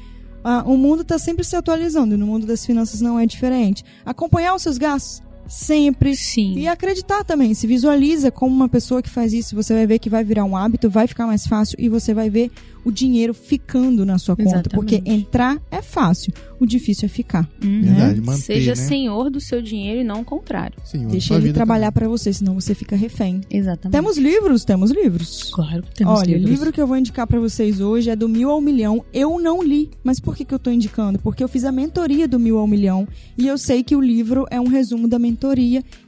ah, 0.43 0.63
o 0.65 0.75
mundo 0.77 1.01
está 1.03 1.19
sempre 1.19 1.43
se 1.43 1.55
atualizando 1.55 2.15
e 2.15 2.17
no 2.17 2.25
mundo 2.25 2.45
das 2.47 2.65
finanças 2.65 2.99
não 3.01 3.19
é 3.19 3.25
diferente. 3.25 3.83
Acompanhar 4.05 4.55
os 4.55 4.61
seus 4.61 4.77
gastos 4.77 5.21
sempre. 5.49 6.15
Sim. 6.15 6.57
E 6.57 6.67
acreditar 6.67 7.23
também, 7.23 7.53
se 7.53 7.67
visualiza 7.67 8.31
como 8.31 8.55
uma 8.55 8.69
pessoa 8.69 9.01
que 9.01 9.09
faz 9.09 9.33
isso, 9.33 9.55
você 9.55 9.73
vai 9.73 9.87
ver 9.87 9.99
que 9.99 10.09
vai 10.09 10.23
virar 10.23 10.45
um 10.45 10.55
hábito, 10.55 10.89
vai 10.89 11.07
ficar 11.07 11.25
mais 11.27 11.45
fácil 11.47 11.75
e 11.79 11.89
você 11.89 12.13
vai 12.13 12.29
ver 12.29 12.51
o 12.85 12.91
dinheiro 12.91 13.33
ficando 13.33 14.05
na 14.05 14.17
sua 14.17 14.35
conta. 14.35 14.49
Exatamente. 14.49 14.75
Porque 14.75 15.01
entrar 15.05 15.61
é 15.69 15.81
fácil, 15.81 16.33
o 16.59 16.65
difícil 16.65 17.07
é 17.07 17.09
ficar. 17.09 17.49
Uhum. 17.61 17.81
Verdade, 17.81 18.21
manter, 18.21 18.41
Seja 18.41 18.71
né? 18.71 18.75
senhor 18.75 19.29
do 19.29 19.41
seu 19.41 19.61
dinheiro 19.61 19.99
e 19.99 20.03
não 20.03 20.21
o 20.21 20.25
contrário. 20.25 20.77
A 20.93 20.97
Deixa 20.97 21.35
ele 21.35 21.51
trabalhar 21.51 21.91
para 21.91 22.07
você, 22.07 22.31
senão 22.31 22.53
você 22.55 22.73
fica 22.73 22.95
refém. 22.95 23.41
Exatamente. 23.49 23.91
Temos 23.95 24.17
livros? 24.17 24.63
Temos 24.63 24.91
livros. 24.91 25.49
Claro 25.51 25.83
que 25.83 25.95
temos 25.95 26.19
Olha, 26.19 26.27
livros. 26.27 26.45
o 26.45 26.49
livro 26.49 26.71
que 26.71 26.81
eu 26.81 26.87
vou 26.87 26.97
indicar 26.97 27.27
pra 27.27 27.39
vocês 27.39 27.81
hoje 27.81 28.09
é 28.09 28.15
do 28.15 28.29
Mil 28.29 28.49
ao 28.49 28.61
Milhão. 28.61 29.03
Eu 29.13 29.39
não 29.39 29.61
li, 29.61 29.89
mas 30.03 30.19
por 30.19 30.35
que, 30.35 30.45
que 30.45 30.53
eu 30.53 30.59
tô 30.59 30.71
indicando? 30.71 31.19
Porque 31.19 31.43
eu 31.43 31.47
fiz 31.47 31.65
a 31.65 31.71
mentoria 31.71 32.27
do 32.27 32.39
Mil 32.39 32.57
ao 32.57 32.67
Milhão 32.67 33.07
e 33.37 33.47
eu 33.47 33.57
sei 33.57 33.83
que 33.83 33.95
o 33.95 34.01
livro 34.01 34.45
é 34.49 34.59
um 34.59 34.67
resumo 34.67 35.07
da 35.07 35.19
mentoria 35.19 35.38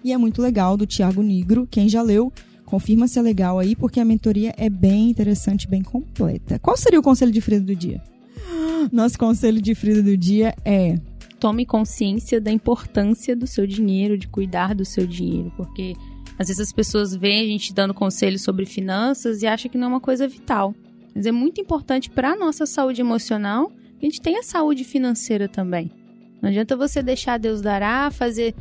e 0.04 0.12
é 0.12 0.18
muito 0.18 0.42
legal, 0.42 0.76
do 0.76 0.86
Tiago 0.86 1.22
Nigro. 1.22 1.68
Quem 1.70 1.88
já 1.88 2.02
leu, 2.02 2.32
confirma 2.66 3.08
se 3.08 3.20
é 3.20 3.22
legal 3.22 3.60
aí, 3.60 3.76
porque 3.76 4.00
a 4.00 4.06
mentoria 4.06 4.54
é 4.58 4.70
bem 4.70 5.10
interessante, 5.10 5.68
bem 5.68 5.82
completa. 5.82 6.60
Qual 6.60 6.78
seria 6.78 7.00
o 7.00 7.04
conselho 7.04 7.32
de 7.32 7.42
Frida 7.42 7.66
do 7.66 7.76
dia? 7.76 8.02
Nosso 8.92 9.18
conselho 9.18 9.62
de 9.62 9.76
Frida 9.76 10.02
do 10.02 10.18
dia 10.18 10.56
é 10.66 10.96
Tome 11.42 11.66
consciência 11.66 12.40
da 12.40 12.52
importância 12.52 13.36
do 13.36 13.48
seu 13.48 13.66
dinheiro, 13.66 14.16
de 14.16 14.28
cuidar 14.28 14.76
do 14.76 14.86
seu 14.86 15.08
dinheiro, 15.08 15.52
porque 15.58 15.96
às 16.38 16.50
vezes 16.50 16.68
as 16.68 16.72
pessoas 16.72 17.16
veem 17.16 17.42
a 17.42 17.48
gente 17.48 17.74
dando 17.74 17.96
conselhos 17.96 18.44
sobre 18.44 18.64
finanças 18.64 19.42
e 19.42 19.48
acham 19.48 19.72
que 19.72 19.76
não 19.76 19.88
é 19.88 19.90
uma 19.90 20.00
coisa 20.00 20.28
vital. 20.28 20.76
Mas 21.16 21.26
é 21.26 21.32
muito 21.32 21.60
importante 21.60 22.12
para 22.12 22.34
a 22.34 22.36
nossa 22.36 22.68
saúde 22.68 23.02
emocional 23.02 23.72
que 24.00 24.06
a 24.06 24.10
gente 24.10 24.22
tenha 24.22 24.44
saúde 24.44 24.84
financeira 24.84 25.48
também. 25.48 25.90
Não 26.42 26.50
adianta 26.50 26.78
você 26.78 27.02
deixar 27.02 27.40
Deus 27.40 27.60
dará, 27.60 28.12
fazer 28.12 28.54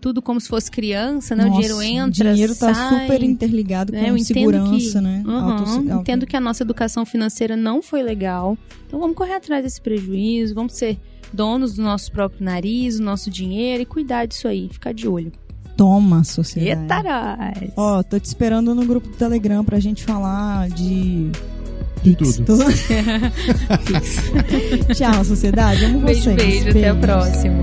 tudo 0.00 0.22
como 0.22 0.40
se 0.40 0.48
fosse 0.48 0.70
criança, 0.70 1.34
né? 1.34 1.44
o 1.44 1.48
Nossa, 1.48 1.60
dinheiro 1.60 1.82
entra, 1.82 2.30
O 2.30 2.34
dinheiro 2.34 2.54
tá 2.54 2.72
sai. 2.72 3.00
super 3.00 3.22
interligado 3.22 3.92
né? 3.92 4.00
com 4.00 4.06
Eu 4.06 4.16
entendo 4.16 4.26
segurança, 4.26 4.98
que, 4.98 5.04
né? 5.04 5.22
Uhum, 5.26 5.38
Auto- 5.38 5.70
auto- 5.70 6.00
entendo 6.02 6.26
que 6.26 6.36
a 6.36 6.40
nossa 6.40 6.62
educação 6.62 7.04
financeira 7.04 7.56
não 7.56 7.82
foi 7.82 8.02
legal. 8.02 8.56
Então 8.86 9.00
vamos 9.00 9.16
correr 9.16 9.34
atrás 9.34 9.62
desse 9.64 9.80
prejuízo, 9.80 10.54
vamos 10.54 10.74
ser 10.74 10.98
donos 11.32 11.74
do 11.74 11.82
nosso 11.82 12.10
próprio 12.12 12.44
nariz, 12.44 12.98
do 12.98 13.04
nosso 13.04 13.30
dinheiro 13.30 13.82
e 13.82 13.86
cuidar 13.86 14.26
disso 14.26 14.46
aí, 14.48 14.68
ficar 14.70 14.92
de 14.94 15.08
olho. 15.08 15.32
Toma, 15.76 16.24
sociedade. 16.24 16.80
Eita, 16.82 17.02
nós! 17.02 17.70
Ó, 17.76 18.02
tô 18.02 18.18
te 18.18 18.24
esperando 18.24 18.74
no 18.74 18.84
grupo 18.84 19.08
do 19.08 19.14
Telegram 19.14 19.64
pra 19.64 19.78
gente 19.78 20.02
falar 20.04 20.68
de. 20.70 21.30
De 22.02 22.16
Pix. 22.16 22.36
tudo. 22.36 22.58
Tchau, 24.94 25.24
sociedade. 25.24 25.84
Amo 25.84 26.00
Beijo, 26.00 26.22
vocês. 26.22 26.36
beijo, 26.36 26.70
até 26.70 26.92
o 26.92 26.96
próximo. 27.00 27.62